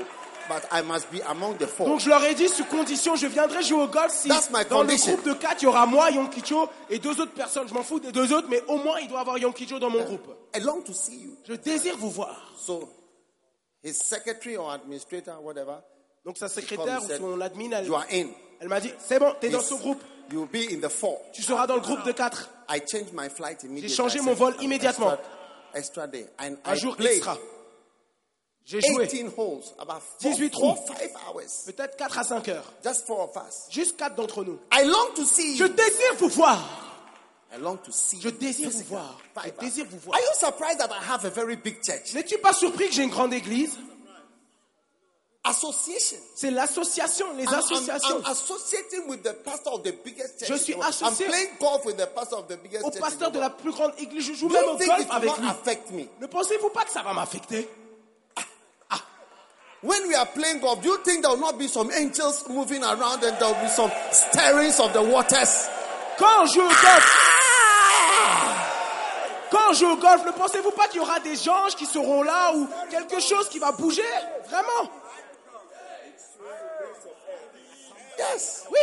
but 0.47 0.61
I 0.71 0.83
must 0.83 1.09
be 1.09 1.21
among 1.27 1.57
the 1.57 1.65
four. 1.65 1.87
Donc 1.87 1.99
je 2.01 2.09
leur 2.09 2.23
ai 2.23 2.35
dit, 2.35 2.47
sous 2.47 2.65
condition, 2.65 3.15
je 3.15 3.25
viendrai 3.25 3.63
jouer 3.63 3.81
au 3.81 3.87
golf 3.87 4.11
si 4.13 4.27
That's 4.27 4.51
my 4.51 4.63
dans 4.69 4.83
le 4.83 4.95
groupe 4.95 5.23
de 5.25 5.33
quatre, 5.33 5.63
il 5.63 5.65
y 5.65 5.67
aura 5.67 5.87
moi, 5.87 6.11
Yonkicho, 6.11 6.69
et 6.91 6.99
deux 6.99 7.19
autres 7.19 7.33
personnes. 7.33 7.67
Je 7.67 7.73
m'en 7.73 7.81
fous 7.81 7.99
des 7.99 8.11
deux 8.11 8.31
autres, 8.31 8.47
mais 8.47 8.61
au 8.67 8.77
moins, 8.77 8.99
il 8.99 9.07
doit 9.07 9.17
y 9.17 9.21
avoir 9.21 9.39
Yonkicho 9.39 9.79
dans 9.79 9.89
mon 9.89 10.03
groupe. 10.03 10.27
I 10.55 10.59
long 10.59 10.81
to 10.81 10.93
see 10.93 11.17
you. 11.17 11.35
Je 11.47 11.53
désire 11.55 11.97
vous 11.97 12.11
voir. 12.11 12.53
So 12.63 12.87
his 13.83 13.97
secretary 14.03 14.57
or 14.57 14.71
administrator, 14.71 15.33
whatever, 15.41 15.81
Donc 16.25 16.37
sa 16.37 16.47
secrétaire 16.47 17.01
ou 17.03 17.07
son 17.17 17.41
admin, 17.41 17.71
elle, 17.71 17.87
you 17.87 17.95
are 17.95 18.05
in. 18.11 18.27
elle 18.59 18.67
m'a 18.67 18.79
dit, 18.79 18.91
c'est 18.99 19.19
bon, 19.19 19.33
t'es 19.39 19.49
dans 19.49 19.61
ce 19.61 19.73
groupe. 19.73 20.01
You'll 20.31 20.47
be 20.47 20.71
in 20.71 20.79
the 20.79 20.89
four. 20.89 21.19
Tu 21.33 21.41
seras 21.41 21.67
dans 21.67 21.75
le 21.75 21.81
groupe 21.81 22.05
de 22.05 22.13
quatre. 22.13 22.49
I 22.69 22.79
changed 22.89 23.11
my 23.13 23.27
flight 23.29 23.63
immediately. 23.63 23.93
changé 23.93 24.21
mon 24.21 24.33
vol 24.33 24.55
immédiatement. 24.61 25.11
Extra, 25.73 26.05
extra 26.05 26.07
day. 26.07 26.25
And 26.39 26.55
Un 26.63 26.73
I 26.73 26.79
jour 26.79 26.95
extra. 27.01 27.37
J'ai 28.63 28.79
joué 28.79 29.07
18 29.07 29.33
holes, 29.35 29.63
about 29.79 29.99
four, 30.19 30.31
18 30.31 30.53
four, 30.53 30.75
trous. 30.75 30.93
five 30.95 31.11
hours. 31.27 31.65
peut-être 31.65 31.97
4 31.97 32.17
à 32.19 32.23
5 32.23 32.47
heures. 32.49 32.73
Just 32.83 33.05
four 33.07 33.21
of 33.21 33.31
us. 33.35 33.65
Juste 33.71 33.97
4 33.97 34.15
d'entre 34.15 34.43
nous. 34.45 34.59
I 34.71 34.85
long 34.85 35.13
to 35.15 35.25
see 35.25 35.57
Je 35.57 35.65
désire 35.65 36.15
vous 36.19 36.29
voir. 36.29 36.90
I 37.53 37.57
long 37.57 37.77
to 37.83 37.91
see 37.91 38.19
Je 38.21 38.29
désire 38.29 38.69
vous 38.69 38.83
voir. 38.83 39.19
Je 39.43 39.49
désire 39.59 39.85
vous 39.89 39.99
voir. 39.99 40.17
Are 40.17 40.21
you 40.21 40.33
surprised 40.39 40.79
that 40.79 40.89
I 40.91 41.03
have 41.03 41.25
a 41.25 41.29
very 41.29 41.55
big 41.57 41.83
church? 41.83 42.13
N'es-tu 42.13 42.37
pas 42.37 42.53
surpris 42.53 42.87
que 42.87 42.93
j'ai 42.93 43.03
une 43.03 43.09
grande 43.09 43.33
église? 43.33 43.77
Association. 45.43 46.17
C'est 46.35 46.51
l'association, 46.51 47.33
les 47.35 47.45
I'm, 47.45 47.55
associations. 47.55 48.19
I'm 48.19 48.31
associating 48.31 49.07
with 49.07 49.23
the 49.23 49.33
pastor 49.43 49.71
of 49.71 49.83
the 49.83 49.91
biggest 50.03 50.39
church. 50.39 50.49
Je 50.49 50.55
suis 50.55 50.73
I'm 50.75 50.81
associé 50.83 51.25
playing 51.25 51.49
golf 51.59 51.83
with 51.83 51.97
the 51.97 52.05
pastor 52.05 52.37
of 52.37 52.47
the 52.47 52.57
biggest 52.61 52.85
Au 52.85 52.91
pasteur 52.91 53.31
de 53.31 53.39
la 53.39 53.49
plus 53.49 53.71
grande 53.71 53.93
église, 53.97 54.23
je 54.27 54.33
joue 54.33 54.47
Do 54.47 54.53
même 54.53 54.69
au 54.69 54.77
golf 54.77 55.07
avec 55.09 55.37
lui. 55.37 55.47
affect 55.49 55.91
me? 55.91 56.03
Ne 56.21 56.27
pensez-vous 56.27 56.69
pas 56.69 56.85
que 56.85 56.91
ça 56.91 57.01
va 57.01 57.13
m'affecter? 57.13 57.67
When 59.83 60.07
we 60.07 60.13
are 60.13 60.27
playing 60.27 60.59
golf, 60.59 60.79
do 60.83 60.89
you 60.89 60.97
think 61.03 61.23
there 61.23 61.31
will 61.31 61.39
not 61.41 61.57
be 61.57 61.67
some 61.67 61.89
angels 61.91 62.47
moving 62.47 62.83
around 62.83 63.23
and 63.23 63.35
there 63.39 63.47
will 63.51 63.63
be 63.63 63.67
some 63.67 63.89
stirrings 64.11 64.79
of 64.79 64.93
the 64.93 65.01
waters? 65.01 65.67
Quand 66.19 66.45
joue 66.53 66.61
au 66.61 66.67
golf, 66.67 67.30
quand 69.51 69.73
je 69.73 69.79
joue 69.79 69.91
au 69.91 69.97
golf, 69.97 70.25
ne 70.25 70.31
pensez-vous 70.31 70.71
pas 70.71 70.87
qu'il 70.87 70.97
y 70.97 71.03
aura 71.03 71.19
des 71.19 71.47
anges 71.49 71.75
qui 71.75 71.85
seront 71.85 72.23
là 72.23 72.53
ou 72.55 72.67
quelque 72.89 73.19
chose 73.19 73.49
qui 73.49 73.59
va 73.59 73.71
bouger? 73.71 74.01
Vraiment? 74.47 74.89
Yes, 78.17 78.65
Oui. 78.69 78.79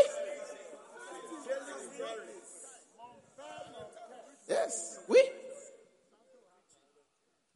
yes. 4.48 5.00
Oui. 5.08 5.18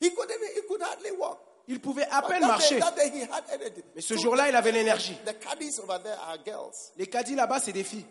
He 0.00 0.10
could 0.14 0.28
he 0.30 0.62
could 0.68 0.82
hardly 0.82 1.10
walk. 1.12 1.38
Il 1.68 1.80
pouvait 1.80 2.06
à 2.10 2.22
peine 2.22 2.44
marcher. 2.46 2.80
Mais 3.94 4.00
ce 4.00 4.14
jour-là, 4.16 4.48
il 4.48 4.56
avait 4.56 4.72
l'énergie. 4.72 5.16
the 5.24 5.38
caddies 5.38 5.78
over 5.80 5.98
there 6.02 6.18
are 6.20 6.36
girls, 6.44 6.72
Les 6.96 7.06
caddies 7.06 7.34
là-bas, 7.36 7.60
c'est 7.60 7.72
des 7.72 7.84
filles. 7.84 8.06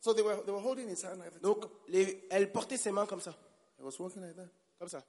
so 0.00 0.12
they 0.14 0.22
were 0.22 0.42
they 0.44 0.52
were 0.52 0.62
holding 0.62 0.88
his 0.88 1.02
hand. 1.04 1.14
and 1.20 1.24
Everything. 1.26 1.40
Donc, 1.42 1.64
les- 1.88 2.26
elle 2.30 2.50
portait 2.52 2.76
ses 2.76 2.90
mains 2.92 3.06
comme 3.06 3.20
ça. 3.20 3.34
He 3.82 3.84
was 3.84 3.98
walking 3.98 4.22
like 4.22 4.36
that. 4.36 4.48
Comme 4.78 4.88
ça. 4.88 5.02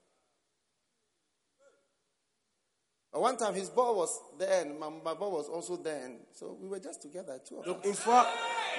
But 3.12 3.20
one 3.20 3.36
time 3.36 3.54
his 3.54 3.70
ball 3.70 3.94
was 3.96 4.10
there 4.38 4.62
and 4.62 4.78
my, 4.80 4.88
my 5.04 5.14
ball 5.14 5.30
was 5.30 5.48
also 5.48 5.76
there, 5.76 6.04
and 6.04 6.18
so 6.32 6.56
we 6.60 6.68
were 6.68 6.80
just 6.80 7.00
together, 7.00 7.40
two 7.48 7.58
of 7.58 7.60
us. 7.60 7.66
Donc, 7.66 7.84
une 7.84 7.94
fois, 7.94 8.26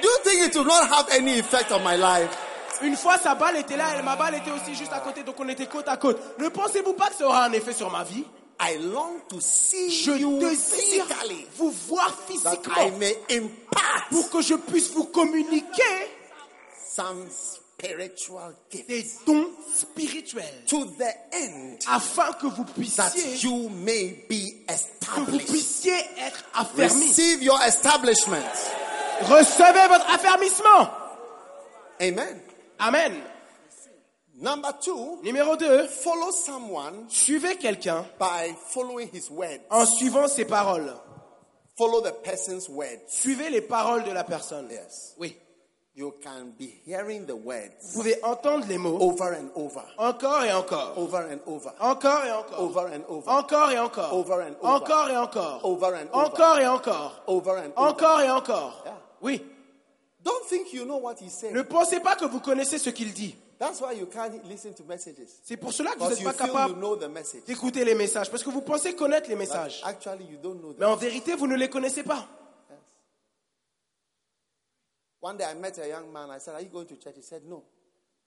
Do 0.01 0.07
you 0.09 0.19
think 0.23 0.49
it 0.49 0.55
will 0.57 0.65
not 0.65 0.89
have 0.89 1.07
any 1.11 1.39
effect 1.39 1.71
on 1.71 1.81
my 1.83 1.95
life? 1.95 2.35
une 2.81 2.97
fois 2.97 3.17
sa 3.17 3.35
balle 3.35 3.55
était 3.55 3.77
là 3.77 3.97
et 3.97 4.01
ma 4.01 4.17
balle 4.17 4.35
était 4.35 4.51
aussi 4.51 4.75
juste 4.75 4.91
à 4.91 4.99
côté, 4.99 5.23
donc 5.23 5.39
on 5.39 5.47
était 5.47 5.67
côte 5.67 5.87
à 5.87 5.95
côte. 5.95 6.19
Ne 6.39 6.49
pensez-vous 6.49 6.91
pas 6.93 7.07
que 7.07 7.15
ça 7.15 7.25
aura 7.25 7.45
un 7.45 7.53
effet 7.53 7.71
sur 7.71 7.89
ma 7.89 8.03
vie? 8.03 8.25
I 8.59 8.77
long 8.77 9.21
to 9.29 9.39
see 9.39 9.89
Je 9.89 10.11
you 10.11 10.39
désire 10.39 11.05
physically, 11.05 11.47
vous 11.55 11.71
voir 11.71 12.09
that 12.09 12.23
I 12.23 12.33
physiquement 12.33 12.97
may 12.97 13.17
impart 13.31 14.09
pour 14.09 14.29
que 14.29 14.41
je 14.41 14.55
puisse 14.55 14.91
vous 14.91 15.05
communiquer 15.05 16.09
some 16.93 17.29
spiritual 17.77 18.53
gift 18.71 18.87
des 18.87 19.03
dons 19.25 19.49
spirituels 19.73 20.65
to 20.67 20.85
the 20.97 21.11
end 21.33 21.77
afin 21.89 22.31
que 22.33 22.47
vous 22.47 22.63
that 22.63 22.73
puissiez, 23.11 23.43
you 23.43 23.69
may 23.69 24.25
be 24.29 24.65
que 24.65 25.21
vous 25.21 25.35
established. 25.39 25.47
puissiez 25.47 25.99
être 26.19 26.43
affermis. 26.53 27.07
Receive 27.07 27.43
your 27.43 27.59
establishment. 27.67 28.45
Recevez 29.21 29.87
votre 29.87 30.09
affermissement. 30.09 30.89
Amen. 32.01 32.41
Amen. 32.79 33.13
Number 34.37 34.73
two, 34.81 35.19
Numéro 35.23 35.55
2. 35.57 35.87
follow 35.87 36.31
someone 36.31 37.05
Suivez 37.09 37.55
quelqu'un 37.55 38.05
by 38.19 38.53
following 38.73 39.07
his 39.13 39.29
word. 39.29 39.61
en 39.69 39.85
suivant 39.85 40.27
ses 40.27 40.43
paroles. 40.45 40.91
Follow 41.77 42.01
the 42.01 42.11
person's 42.23 42.67
word. 42.69 42.99
Suivez 43.07 43.49
les 43.49 43.61
paroles 43.61 44.03
de 44.03 44.11
la 44.11 44.23
personne. 44.25 44.67
Yes. 44.69 45.13
Oui. 45.17 45.35
You 45.97 46.13
can 46.21 46.51
be 46.59 46.81
hearing 46.85 47.25
the 47.25 47.35
words 47.35 47.71
Vous 47.93 47.99
pouvez 48.01 48.21
entendre 48.21 48.65
les 48.67 48.77
mots 48.77 48.97
over 48.99 49.33
and 49.33 49.47
over, 49.55 49.81
encore 49.97 50.43
et 50.43 50.51
encore. 50.51 50.93
over 50.97 51.19
and 51.31 51.39
over, 51.45 51.71
Encore 51.79 52.25
et 52.25 52.31
encore. 52.31 52.59
over 52.59 52.93
and 52.93 53.03
over, 53.07 53.29
Encore 53.29 53.71
et 53.71 53.79
encore. 53.79 54.13
Over 54.13 54.41
and 54.41 54.55
over. 54.61 54.75
Encore 54.75 55.09
et 55.09 55.15
encore. 55.17 55.61
over 55.63 55.93
and 55.95 56.09
over, 56.11 56.25
Encore 56.25 56.59
et 56.59 56.67
encore. 56.67 57.23
over 57.27 57.51
and 57.57 57.71
over. 57.77 57.89
Encore 57.89 58.21
et 58.21 58.29
encore. 58.29 58.83
Yeah. 58.85 58.93
Oui. 59.21 59.41
Don't 60.21 60.43
think 60.49 60.73
you 60.73 60.83
know 60.83 60.97
what 60.97 61.15
he's 61.21 61.31
saying. 61.33 61.53
Ne 61.55 61.61
pensez 61.61 62.01
pas 62.01 62.17
que 62.17 62.25
vous 62.25 62.41
connaissez 62.41 62.77
ce 62.77 62.89
qu'il 62.89 63.13
dit. 63.13 63.37
That's 63.57 63.79
why 63.79 63.93
you 63.93 64.07
can't 64.07 64.33
listen 64.49 64.73
to 64.73 64.83
messages. 64.83 65.15
C'est 65.45 65.55
pour 65.55 65.71
cela 65.71 65.91
que 65.93 65.99
vous 65.99 66.09
n'êtes 66.09 66.23
pas 66.23 66.31
you 66.31 66.51
capable 66.51 66.73
know 66.77 66.97
d'écouter 67.47 67.85
les 67.85 67.95
messages. 67.95 68.29
Parce 68.29 68.43
que 68.43 68.49
vous 68.49 68.61
pensez 68.61 68.95
connaître 68.95 69.29
les 69.29 69.35
But 69.35 69.47
messages. 69.47 69.81
actually, 69.85 70.25
you 70.25 70.37
don't 70.43 70.59
know 70.59 70.75
Mais 70.77 70.85
en 70.85 70.97
vérité, 70.97 71.35
vous 71.35 71.47
ne 71.47 71.55
les 71.55 71.69
connaissez 71.69 72.03
pas. 72.03 72.27
One 75.25 75.37
day 75.37 75.43
I 75.45 75.55
met 75.55 75.75
a 75.79 75.87
young 75.87 76.13
man. 76.13 76.29
I 76.29 76.37
said, 76.37 76.53
Are 76.53 76.61
you 76.61 76.69
going 76.69 76.85
to 76.85 76.95
church? 76.97 77.15
He 77.15 77.23
said, 77.23 77.41
No. 77.49 77.63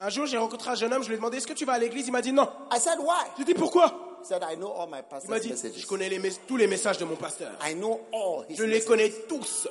Un 0.01 0.11
jour, 0.11 0.27
j'ai 0.27 0.37
rencontré 0.37 0.69
un 0.71 0.75
jeune 0.75 0.93
homme. 0.93 1.03
Je 1.05 1.09
lui 1.09 1.15
ai 1.15 1.19
demandé 1.19 1.37
Est-ce 1.37 1.47
que 1.47 1.53
tu 1.53 1.65
vas 1.65 1.75
à 1.75 1.79
l'église? 1.79 2.09
Il 2.09 2.11
m'a 2.11 2.21
dit 2.21 2.33
non. 2.33 2.49
I 2.73 2.81
said, 2.81 2.99
Why? 2.99 3.25
Je 3.39 3.45
lui 3.45 3.51
ai 3.51 3.55
dit 3.55 3.55
Pourquoi? 3.55 4.17
He 4.21 4.27
said, 4.27 4.43
I 4.43 4.57
know 4.57 4.73
all 4.73 4.89
my 4.89 4.97
Il 4.99 5.03
m'a 5.03 5.03
pastor's 5.05 5.41
dit 5.43 5.49
messages. 5.51 5.77
Je 5.77 5.87
connais 5.87 6.09
les 6.09 6.19
mes- 6.19 6.33
tous 6.49 6.57
les 6.57 6.67
messages 6.67 6.99
de 6.99 7.05
mon 7.05 7.15
pasteur. 7.15 7.53
I 7.65 7.75
know 7.75 8.01
all 8.13 8.45
his 8.49 8.57
Je 8.57 8.65
les 8.65 8.69
messages. 8.81 8.85
connais 8.89 9.11
tous. 9.29 9.69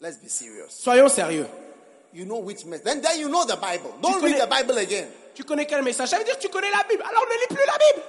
Let's 0.00 0.16
be 0.20 0.28
serious. 0.28 0.70
Soyons 0.70 1.08
sérieux. 1.08 1.46
You 2.12 2.24
know 2.24 2.40
which 2.40 2.64
message. 2.64 2.84
Then, 2.84 3.00
then 3.02 3.20
you 3.20 3.28
know 3.28 3.44
the 3.44 3.54
Bible. 3.60 3.92
Don't 4.02 4.20
connais- 4.20 4.32
read 4.34 4.42
the 4.42 4.50
Bible 4.50 4.78
again. 4.78 5.06
Tu 5.36 5.44
connais 5.44 5.64
quel 5.66 5.82
message? 5.84 6.08
Ça 6.08 6.18
veut 6.18 6.24
dire 6.24 6.36
que 6.36 6.42
tu 6.42 6.48
connais 6.48 6.70
la 6.72 6.82
Bible. 6.88 7.04
Alors 7.08 7.22
ne 7.24 7.34
lis 7.40 7.46
plus 7.54 7.66
la 7.66 7.78
Bible. 7.78 8.02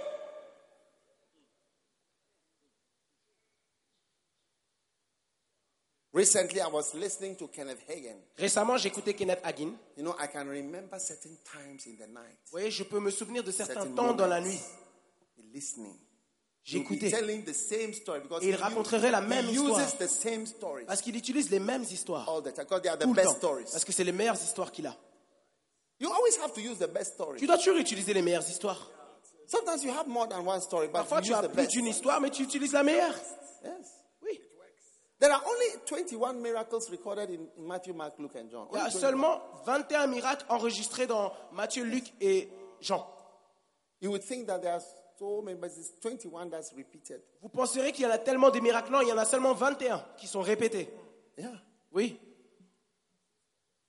Recently, 6.22 6.62
I 6.62 6.68
was 6.72 6.94
listening 6.94 7.36
to 7.38 7.48
Kenneth 7.48 7.80
Hagin. 7.90 8.18
Récemment, 8.38 8.78
écouté 8.78 9.16
Kenneth 9.16 9.40
Hagin. 9.44 9.74
You 9.98 10.04
know, 10.04 10.16
I 10.20 10.28
can 10.28 10.46
remember 10.48 11.00
certain 11.00 11.36
times 11.44 11.88
in 11.88 11.96
the 11.98 12.08
night. 12.08 12.38
Vous 12.46 12.52
voyez, 12.52 12.70
je 12.70 12.84
peux 12.84 13.00
me 13.00 13.10
souvenir 13.10 13.44
de 13.44 13.52
certains 13.52 13.74
certain 13.74 13.92
temps 13.96 14.14
dans 14.14 14.28
la 14.28 14.40
nuit. 14.40 14.60
Listening. 15.54 15.96
Because 16.64 18.44
Et 18.44 18.50
il 18.50 18.54
he 18.54 18.56
raconterait 18.56 19.10
la 19.10 19.20
même 19.20 19.48
uses 19.50 19.56
histoire. 19.64 19.98
the 19.98 20.08
same 20.08 20.46
stories 20.46 20.86
Parce 20.86 21.02
qu'il 21.02 21.16
utilise 21.16 21.50
les 21.50 21.60
mêmes 21.60 21.82
histoires. 21.84 22.30
all 22.30 22.42
the 22.44 22.54
time 22.54 22.66
because 22.66 22.82
they 22.84 22.90
are 22.90 22.98
the 22.98 23.02
Tout 23.04 23.10
le 23.10 23.16
best 23.16 23.30
temps. 23.30 23.38
stories. 23.38 23.66
Parce 23.72 23.84
que 23.84 23.92
c'est 23.92 24.04
les 24.04 24.12
meilleures 24.12 24.36
histoires 24.42 24.72
qu'il 24.72 24.86
a. 24.86 24.96
You 26.00 26.12
always 26.14 26.38
have 26.38 26.54
to 26.54 26.62
use 26.62 26.78
the 26.78 26.88
best 26.88 27.14
story. 27.16 27.40
Tu 27.40 27.48
dois 27.48 27.58
toujours 27.58 27.78
utiliser 27.78 28.14
les 28.14 28.22
meilleures 28.22 28.48
histoires. 28.48 28.92
Sometimes 29.48 29.84
you 29.84 29.92
have 29.92 30.08
more 30.08 30.28
than 30.30 30.46
one 30.46 30.62
story, 30.62 30.86
but 30.88 30.94
Parfois, 30.94 31.18
you 31.22 31.24
tu 31.26 31.32
use 31.32 31.38
as 31.46 31.50
plus 31.50 31.68
d'une 31.68 31.88
histoire, 31.88 32.22
mais 32.22 32.30
tu 32.30 32.44
utilises 32.44 32.74
la 32.74 32.84
meilleure. 32.84 33.16
Yes. 33.66 34.01
There 35.22 35.32
are 35.32 35.42
only 35.46 35.68
21 35.86 36.42
miracles 36.42 36.90
recorded 36.90 37.30
in, 37.30 37.48
in 37.56 37.68
Matthew, 37.68 37.94
Mark, 37.94 38.14
Luke, 38.18 38.36
and 38.36 38.50
John. 38.50 38.68
Il 38.72 38.78
y 38.78 38.82
a 38.82 38.86
Only 38.86 38.92
21. 38.92 39.00
seulement 39.00 39.42
21 39.66 40.08
miracles 40.08 40.46
enregistrés 40.50 41.06
dans 41.06 41.32
Matthieu, 41.54 41.84
Luc 41.84 42.12
et 42.20 42.50
Jean. 42.82 43.06
You 44.02 44.10
would 44.10 44.24
think 44.24 44.48
that 44.48 44.60
there 44.64 44.74
are 44.74 44.82
so 45.20 45.44
many, 45.44 45.60
but 45.60 45.70
it's 45.78 45.92
21 46.02 46.50
that's 46.50 46.74
repeated. 46.76 47.22
Vous 47.44 47.50
penserez 47.50 47.92
qu'il 47.92 48.04
y 48.04 48.08
en 48.08 48.12
a 48.12 48.18
tellement 48.18 48.50
des 48.50 48.62
miracles. 48.62 48.92
Non, 48.92 49.02
il 49.02 49.10
y 49.10 49.12
en 49.12 49.18
a 49.20 49.26
seulement 49.26 49.54
21 49.54 50.04
qui 50.18 50.26
sont 50.26 50.42
répétés. 50.42 50.90
Yeah. 51.38 51.52
Oui. 51.94 52.20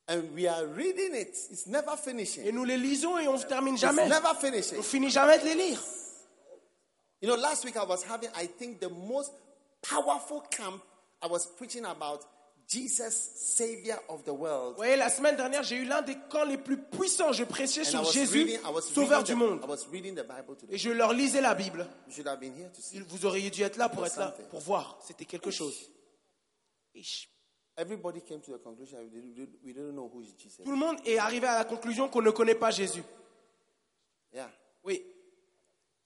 And 0.09 0.25
we 0.35 0.47
are 0.47 0.67
reading 0.67 1.15
it. 1.15 1.29
It's 1.51 1.67
never 1.67 1.97
finishing. 1.97 2.45
Et 2.45 2.53
nous 2.53 2.65
les 2.65 2.77
lisons 2.77 3.17
et 3.19 3.27
on 3.27 3.39
ne 3.39 3.43
termine 3.43 3.75
It's 3.77 3.81
jamais. 3.81 4.07
never 4.07 4.35
finishing. 4.39 4.79
On 4.81 4.83
finit 4.83 5.09
jamais 5.09 5.39
de 5.39 5.45
les 5.45 5.55
lire. 5.55 5.81
You 7.23 7.29
know, 7.29 7.37
last 7.37 7.65
week 7.65 7.77
I 7.77 7.85
was 7.89 8.03
having, 8.07 8.29
I 8.37 8.47
think, 8.49 8.81
the 8.81 8.91
most 8.91 9.33
powerful 9.81 10.43
camp. 10.51 10.83
I 11.23 11.29
was 11.29 11.47
preaching 11.47 11.85
about 11.85 12.21
Jesus, 12.67 13.15
Savior 13.57 13.99
of 14.09 14.25
the 14.25 14.33
world. 14.33 14.71
Vous 14.71 14.77
voyez, 14.77 14.97
la 14.97 15.11
semaine 15.11 15.37
dernière, 15.37 15.63
j'ai 15.63 15.77
eu 15.77 15.85
l'un 15.85 16.03
des 16.03 16.17
camps 16.31 16.45
les 16.45 16.57
plus 16.57 16.79
puissants. 16.79 17.33
Je 17.33 17.45
prêchais 17.45 17.85
sur 17.85 18.05
Jésus, 18.05 18.45
reading, 18.45 18.61
sauveur 18.81 19.23
du 19.23 19.35
monde. 19.35 19.61
Et 20.71 20.79
je 20.79 20.91
leur 20.91 21.13
lisais 21.13 21.41
la 21.41 21.55
Bible. 21.55 21.87
You 22.07 22.15
should 22.15 22.27
have 22.27 22.41
been 22.41 22.55
here 22.57 22.71
to 22.73 22.81
see. 22.81 23.01
Vous 23.01 23.27
auriez 23.27 23.51
dû 23.51 23.63
être 23.63 23.77
là 23.77 23.89
pour 23.89 24.07
être 24.07 24.19
là, 24.19 24.35
pour 24.51 24.61
voir. 24.61 24.99
C'était 25.07 25.27
quelque 25.27 25.51
chose. 25.51 25.91
Ish. 26.95 27.29
Everybody 27.77 28.21
came 28.21 28.41
to 28.41 28.53
the 28.53 28.63
conclusion 28.63 28.99
we 29.01 29.09
didn't, 29.09 29.49
we 29.65 29.73
didn't 29.73 29.93
know 29.93 30.11
who 30.13 30.21
is 30.21 30.35
Jesus. 30.39 30.63
Tout 30.63 30.71
le 30.71 30.77
monde 30.77 30.97
est 31.07 31.19
arrivé 31.19 31.47
à 31.47 31.59
la 31.59 31.65
conclusion 31.65 32.09
qu'on 32.09 32.21
ne 32.21 32.31
connaît 32.31 32.55
pas 32.55 32.71
Jésus. 32.71 33.03
Yeah. 34.33 34.51
Oui. 34.85 35.03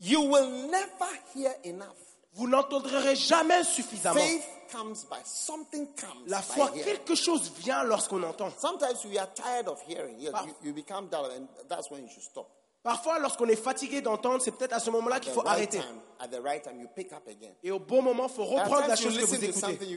You 0.00 0.20
will 0.20 0.68
never 0.70 1.11
hear 1.35 1.52
enough. 1.64 2.15
Vous 2.37 2.46
n'entendrez 2.49 3.16
jamais 3.16 3.64
suffisamment. 3.64 4.20
Faith 4.20 4.44
comes 4.70 5.07
by 5.11 5.18
something 5.25 5.87
comes 5.94 6.27
La 6.29 6.42
foi, 6.42 6.70
quelque 6.70 7.14
chose 7.14 7.51
vient 7.59 7.83
lorsqu'on 7.85 8.22
entend. 8.22 8.51
Sometimes 8.59 9.05
we 9.07 9.18
are 9.18 9.29
tired 9.35 9.68
of 9.68 9.81
hearing. 9.88 10.18
You, 10.20 10.31
Par- 10.31 10.46
you, 10.46 10.55
you 10.68 10.72
become 10.75 11.09
dull, 11.09 11.31
and 11.31 11.49
that's 11.68 11.90
when 11.90 12.03
you 12.03 12.09
should 12.09 12.22
stop. 12.22 12.49
Parfois, 12.83 13.18
lorsqu'on 13.18 13.49
est 13.49 13.57
fatigué 13.57 14.01
d'entendre, 14.01 14.40
c'est 14.40 14.53
peut-être 14.53 14.75
à 14.75 14.79
ce 14.79 14.90
moment-là 14.90 15.18
qu'il 15.18 15.33
faut 15.33 15.40
right 15.40 15.55
arrêter. 15.55 15.79
time, 15.79 16.01
at 16.20 16.29
the 16.29 16.40
right 16.40 16.62
time, 16.62 16.79
you 16.81 16.87
pick 16.94 17.12
up 17.12 17.27
again. 17.27 17.51
Et 17.64 17.72
au 17.72 17.81
bon 17.81 18.01
moment, 18.01 18.29
il 18.29 18.35
faut 18.35 18.44
reprendre 18.44 18.87
la 18.87 18.94
chose 18.94 19.18
que 19.18 19.25
vous 19.25 19.35
écoutez. 19.44 19.88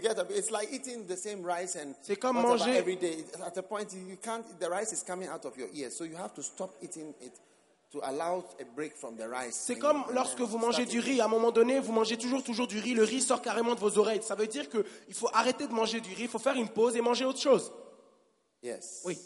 like 0.50 0.70
C'est 2.02 2.16
comme 2.16 2.42
manger- 2.42 2.78
every 2.78 2.98
day. 2.98 3.26
At 3.46 3.58
a 3.58 3.62
point, 3.62 3.86
you 3.94 4.18
can't. 4.24 4.44
The 4.60 4.70
rice 4.70 4.92
is 4.92 5.04
coming 5.06 5.30
out 5.30 5.46
of 5.46 5.56
your 5.58 5.68
ear, 5.74 5.92
so 5.92 6.04
you 6.04 6.16
have 6.18 6.34
to 6.34 6.42
stop 6.42 6.72
eating 6.82 7.14
it 7.22 7.34
to 7.92 8.00
allow 8.04 8.44
a 8.60 8.64
break 8.76 8.96
from 8.96 9.16
the 9.18 9.24
rice. 9.24 9.56
C'est 9.56 9.80
comme 9.80 10.04
lorsque 10.12 10.42
vous 10.42 10.58
mangez 10.58 10.86
du 10.86 11.00
riz, 11.00 11.22
à 11.22 11.26
un 11.26 11.28
moment 11.28 11.52
donné, 11.52 11.80
vous 11.80 11.92
mangez 11.92 12.18
toujours, 12.18 12.44
toujours 12.44 12.68
du 12.68 12.80
riz, 12.80 12.94
le 12.94 13.04
riz 13.04 13.22
sort 13.22 13.42
carrément 13.42 13.74
de 13.76 13.80
vos 13.80 13.98
oreilles. 13.98 14.22
Ça 14.22 14.36
veut 14.36 14.48
dire 14.48 14.70
qu'il 14.70 15.14
faut 15.14 15.30
arrêter 15.34 15.68
de 15.68 15.74
manger 15.74 16.00
du 16.00 16.14
riz, 16.14 16.24
il 16.24 16.28
faut 16.28 16.40
faire 16.40 16.56
une 16.56 16.70
pause 16.70 16.96
et 16.96 17.02
manger 17.02 17.26
autre 17.26 17.40
chose. 17.40 17.72
Yes. 18.62 19.02
Oui. 19.06 19.18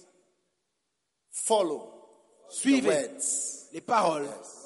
Follow 1.30 1.92
the 2.50 2.54
Suivez 2.54 2.88
words. 2.88 3.70
les 3.74 3.82
paroles. 3.82 4.24
Yes. 4.26 4.63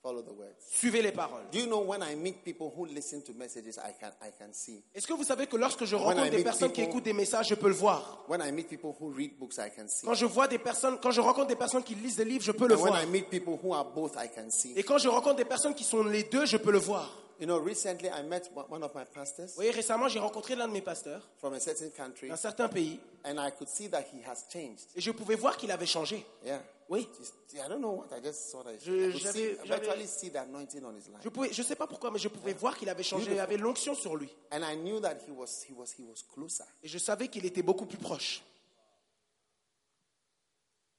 Follow 0.00 0.22
the 0.22 0.30
words. 0.30 0.54
Suivez 0.70 1.02
les 1.02 1.10
paroles. 1.10 1.42
Do 1.50 1.58
you 1.58 1.66
know 1.66 1.80
when 1.80 2.02
I 2.02 2.14
meet 2.14 2.44
people 2.44 2.72
who 2.76 2.86
listen 2.86 3.20
to 3.22 3.32
messages, 3.34 3.78
I 3.78 3.94
can 3.98 4.12
I 4.22 4.30
can 4.38 4.52
see? 4.52 4.84
Est-ce 4.94 5.06
que 5.08 5.12
vous 5.12 5.24
savez 5.24 5.48
que 5.48 5.56
lorsque 5.56 5.84
je 5.84 5.96
rencontre 5.96 6.30
des 6.30 6.44
personnes 6.44 6.70
qui 6.70 6.82
écoutent 6.82 7.04
des 7.04 7.12
messages, 7.12 7.48
je 7.48 7.56
peux 7.56 7.68
le 7.68 7.74
voir? 7.74 8.24
When 8.28 8.40
I 8.40 8.52
meet 8.52 8.68
people 8.68 8.94
who 9.00 9.12
read 9.12 9.38
books, 9.38 9.58
I 9.58 9.70
can 9.76 9.88
see. 9.88 10.06
Quand 10.06 10.14
je 10.14 10.26
vois 10.26 10.46
des 10.46 10.58
personnes, 10.58 10.98
quand 11.02 11.10
je 11.10 11.20
rencontre 11.20 11.48
des 11.48 11.56
personnes 11.56 11.82
qui 11.82 11.96
lisent 11.96 12.16
des 12.16 12.24
livres, 12.24 12.44
je 12.44 12.52
peux 12.52 12.68
le 12.68 12.76
when 12.76 12.92
voir. 12.92 13.02
I 13.02 13.06
meet 13.06 13.28
people 13.28 13.58
who 13.62 13.74
are 13.74 13.84
both, 13.84 14.12
I 14.16 14.28
can 14.28 14.50
see. 14.50 14.72
Et 14.76 14.84
quand 14.84 14.98
je 14.98 15.08
rencontre 15.08 15.36
des 15.36 15.44
personnes 15.44 15.74
qui 15.74 15.84
sont 15.84 16.04
les 16.04 16.22
deux, 16.22 16.46
je 16.46 16.58
peux 16.58 16.70
le 16.70 16.78
voir. 16.78 17.10
You 17.40 17.46
know, 17.46 17.58
recently 17.58 18.10
I 18.10 18.22
met 18.22 18.50
one 18.52 18.66
one 18.68 18.82
of 18.82 18.92
my 18.94 19.04
pastors 19.04 19.50
Vous 19.50 19.54
voyez, 19.56 19.70
récemment, 19.70 20.08
j'ai 20.08 20.18
rencontré 20.18 20.56
l'un 20.56 20.66
de 20.66 20.72
mes 20.72 20.82
pasteurs 20.82 21.22
from 21.38 21.52
a 21.54 21.60
certain 21.60 21.88
country, 21.90 22.28
d'un 22.28 22.36
certain 22.36 22.68
pays 22.68 22.98
and 23.24 23.36
I 23.38 23.52
could 23.56 23.68
see 23.68 23.88
that 23.90 24.02
he 24.12 24.20
has 24.26 24.44
changed. 24.52 24.86
et 24.96 25.00
je 25.00 25.10
pouvais 25.12 25.36
voir 25.36 25.56
qu'il 25.56 25.70
avait 25.70 25.86
changé. 25.86 26.26
Yeah. 26.44 26.60
Oui. 26.88 27.08
Just- 27.18 27.34
I 27.54 27.68
don't 27.68 27.78
know 27.80 27.92
what 28.02 28.16
I 28.16 28.20
just 28.24 28.50
saw 28.50 28.62
that. 28.64 28.72
Je- 28.84 28.90
I 29.10 29.12
could 29.12 29.20
j'avais- 29.22 29.32
see, 29.38 29.52
I 29.52 29.56
j'avais- 29.66 29.80
virtually 29.86 30.06
see 30.08 30.30
the 30.30 30.36
anointing 30.38 30.82
on 30.84 30.90
his 30.96 31.06
life. 31.08 31.20
Je 31.22 31.28
pouvais, 31.28 31.52
je 31.52 31.62
sais 31.62 31.76
pas 31.76 31.86
pourquoi, 31.86 32.10
mais 32.10 32.18
je 32.18 32.28
pouvais 32.28 32.54
voir 32.54 32.76
qu'il 32.76 32.88
avait 32.88 33.02
changé. 33.04 33.30
Il 33.30 33.38
avait 33.38 33.56
l'onction 33.56 33.94
sur 33.94 34.16
lui. 34.16 34.28
And 34.50 34.62
I 34.62 34.76
knew 34.76 34.98
that 35.00 35.18
he 35.26 35.30
was 35.30 35.64
he 35.68 35.72
was 35.74 35.92
he 35.96 36.02
was 36.02 36.24
closer. 36.34 36.64
Et 36.82 36.88
je 36.88 36.98
savais 36.98 37.28
qu'il 37.28 37.46
était 37.46 37.62
beaucoup 37.62 37.86
plus 37.86 37.98
proche. 37.98 38.42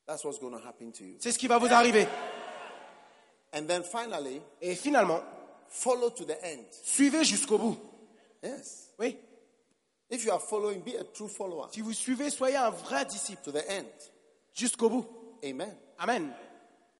That's 0.06 0.24
what's 0.24 0.40
going 0.40 0.52
to 0.52 0.66
happen 0.66 0.92
to 0.92 1.04
you. 1.04 1.18
C'est 1.20 1.32
ce 1.32 1.38
qui 1.38 1.48
va 1.48 1.58
vous 1.58 1.72
arriver. 1.72 2.08
And 3.54 3.66
then 3.66 3.84
finally, 3.84 4.42
Et 4.62 4.76
finalement, 4.76 5.22
follow 5.70 6.10
to 6.10 6.26
the 6.26 6.38
end. 6.44 6.66
suivez 6.84 7.24
jusqu'au 7.24 7.58
bout. 7.58 7.78
Yes. 8.44 8.90
Oui. 9.00 9.18
If 10.10 10.26
you 10.26 10.32
are 10.32 10.42
following, 10.42 10.82
be 10.82 10.96
a 11.00 11.04
true 11.04 11.28
follower 11.28 11.68
Si 11.72 11.82
vous 11.82 11.94
suivez, 11.94 12.30
soyez 12.32 12.56
un 12.58 12.72
vrai 12.72 13.06
disciple. 13.06 13.42
to 13.44 13.52
the 13.52 13.64
end. 13.70 13.86
Jusqu'au 14.54 14.90
bout. 14.90 15.06
Amen. 15.44 15.76
Amen. 16.00 16.34